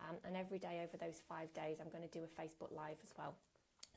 Um, 0.00 0.16
and 0.24 0.36
every 0.36 0.58
day 0.58 0.80
over 0.82 0.96
those 0.96 1.20
five 1.28 1.52
days, 1.54 1.78
I'm 1.80 1.90
going 1.90 2.08
to 2.08 2.12
do 2.12 2.24
a 2.24 2.30
Facebook 2.40 2.74
Live 2.74 2.98
as 3.04 3.12
well. 3.16 3.34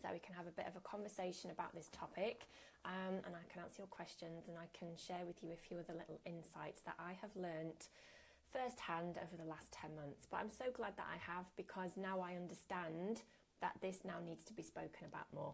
So 0.02 0.08
we 0.14 0.20
can 0.20 0.36
have 0.36 0.48
a 0.48 0.56
bit 0.56 0.68
of 0.68 0.76
a 0.76 0.84
conversation 0.88 1.52
about 1.52 1.76
this 1.76 1.90
topic, 1.92 2.48
um, 2.86 3.20
and 3.26 3.36
I 3.36 3.44
can 3.52 3.62
answer 3.62 3.84
your 3.84 3.92
questions, 3.92 4.48
and 4.48 4.56
I 4.58 4.68
can 4.72 4.96
share 4.96 5.26
with 5.28 5.44
you 5.44 5.52
a 5.52 5.60
few 5.60 5.78
other 5.78 5.92
little 5.92 6.20
insights 6.26 6.82
that 6.84 6.96
I 7.00 7.20
have 7.20 7.36
learned 7.36 7.92
firsthand 8.52 9.18
over 9.18 9.36
the 9.38 9.48
last 9.48 9.72
10 9.72 9.96
months. 9.96 10.28
But 10.30 10.38
I'm 10.38 10.50
so 10.50 10.66
glad 10.74 10.94
that 10.98 11.08
I 11.08 11.18
have 11.32 11.46
because 11.58 11.92
now 11.98 12.20
I 12.20 12.36
understand 12.36 13.22
that 13.62 13.74
this 13.82 14.00
now 14.04 14.18
needs 14.26 14.44
to 14.46 14.54
be 14.54 14.64
spoken 14.64 15.06
about 15.08 15.28
more. 15.34 15.54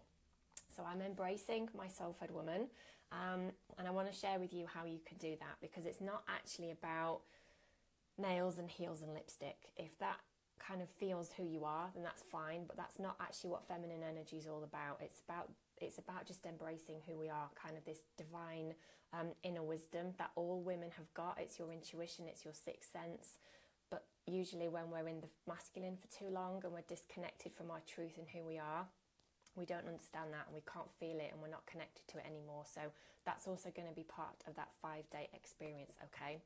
So 0.75 0.83
I'm 0.83 1.01
embracing 1.01 1.69
my 1.77 1.87
soul 1.87 2.15
fed 2.19 2.31
woman, 2.31 2.67
um, 3.11 3.51
and 3.77 3.87
I 3.87 3.91
want 3.91 4.11
to 4.11 4.17
share 4.17 4.39
with 4.39 4.53
you 4.53 4.65
how 4.67 4.85
you 4.85 4.99
can 5.05 5.17
do 5.17 5.35
that 5.39 5.57
because 5.61 5.85
it's 5.85 6.01
not 6.01 6.23
actually 6.27 6.71
about 6.71 7.21
nails 8.17 8.57
and 8.57 8.69
heels 8.69 9.01
and 9.01 9.13
lipstick. 9.13 9.57
If 9.77 9.97
that 9.99 10.19
kind 10.59 10.81
of 10.81 10.89
feels 10.89 11.31
who 11.37 11.43
you 11.43 11.63
are, 11.65 11.89
then 11.93 12.03
that's 12.03 12.23
fine, 12.23 12.63
but 12.67 12.77
that's 12.77 12.99
not 12.99 13.15
actually 13.21 13.51
what 13.51 13.67
feminine 13.67 14.01
energy 14.03 14.37
is 14.37 14.47
all 14.47 14.63
about. 14.63 14.99
It's 15.01 15.21
about 15.27 15.49
it's 15.81 15.97
about 15.97 16.25
just 16.25 16.45
embracing 16.45 17.01
who 17.07 17.17
we 17.17 17.29
are, 17.29 17.49
kind 17.55 17.77
of 17.77 17.85
this 17.85 17.99
divine 18.17 18.73
um, 19.13 19.27
inner 19.43 19.63
wisdom 19.63 20.13
that 20.17 20.31
all 20.35 20.61
women 20.61 20.89
have 20.97 21.13
got. 21.13 21.37
It's 21.39 21.59
your 21.59 21.71
intuition, 21.71 22.25
it's 22.27 22.43
your 22.45 22.53
sixth 22.53 22.91
sense. 22.91 23.39
But 23.89 24.05
usually, 24.25 24.67
when 24.67 24.89
we're 24.89 25.07
in 25.07 25.21
the 25.21 25.29
masculine 25.47 25.97
for 25.97 26.07
too 26.07 26.31
long 26.31 26.61
and 26.63 26.73
we're 26.73 26.87
disconnected 26.87 27.53
from 27.53 27.71
our 27.71 27.81
truth 27.87 28.17
and 28.17 28.27
who 28.33 28.43
we 28.45 28.57
are, 28.57 28.85
we 29.55 29.65
don't 29.65 29.87
understand 29.87 30.33
that 30.33 30.47
and 30.47 30.55
we 30.55 30.63
can't 30.67 30.89
feel 30.99 31.19
it 31.19 31.31
and 31.31 31.41
we're 31.41 31.53
not 31.53 31.65
connected 31.65 32.07
to 32.09 32.17
it 32.17 32.25
anymore. 32.25 32.65
So, 32.65 32.81
that's 33.25 33.47
also 33.47 33.71
going 33.75 33.87
to 33.89 33.95
be 33.95 34.03
part 34.03 34.43
of 34.47 34.55
that 34.55 34.69
five 34.81 35.09
day 35.09 35.29
experience, 35.33 35.93
okay? 36.13 36.37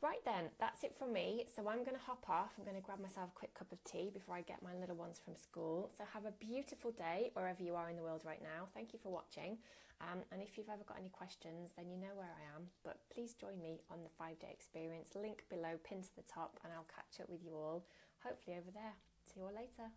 Right 0.00 0.22
then, 0.24 0.54
that's 0.60 0.84
it 0.84 0.94
from 0.94 1.12
me. 1.12 1.44
So 1.50 1.66
I'm 1.68 1.82
going 1.82 1.98
to 1.98 2.06
hop 2.06 2.22
off. 2.30 2.54
I'm 2.56 2.64
going 2.64 2.76
to 2.78 2.82
grab 2.82 3.00
myself 3.00 3.30
a 3.34 3.38
quick 3.38 3.52
cup 3.54 3.72
of 3.72 3.82
tea 3.82 4.10
before 4.14 4.36
I 4.36 4.42
get 4.42 4.62
my 4.62 4.74
little 4.78 4.94
ones 4.94 5.18
from 5.18 5.34
school. 5.34 5.90
So 5.98 6.04
have 6.14 6.24
a 6.24 6.30
beautiful 6.38 6.92
day 6.92 7.30
wherever 7.34 7.62
you 7.62 7.74
are 7.74 7.90
in 7.90 7.96
the 7.96 8.06
world 8.06 8.22
right 8.24 8.42
now. 8.42 8.70
Thank 8.74 8.92
you 8.92 9.00
for 9.02 9.10
watching. 9.10 9.58
Um, 9.98 10.22
and 10.30 10.40
if 10.40 10.56
you've 10.56 10.70
ever 10.70 10.86
got 10.86 10.98
any 11.02 11.10
questions, 11.10 11.74
then 11.76 11.90
you 11.90 11.98
know 11.98 12.14
where 12.14 12.30
I 12.30 12.44
am. 12.54 12.70
But 12.84 13.02
please 13.12 13.34
join 13.34 13.58
me 13.60 13.82
on 13.90 14.04
the 14.04 14.14
five 14.14 14.38
day 14.38 14.54
experience. 14.54 15.18
Link 15.18 15.42
below, 15.50 15.74
pinned 15.82 16.04
to 16.04 16.14
the 16.14 16.30
top, 16.30 16.60
and 16.62 16.72
I'll 16.72 16.86
catch 16.86 17.18
up 17.18 17.28
with 17.28 17.42
you 17.42 17.54
all 17.54 17.82
hopefully 18.22 18.56
over 18.56 18.70
there. 18.70 18.94
See 19.26 19.40
you 19.40 19.46
all 19.46 19.54
later. 19.54 19.90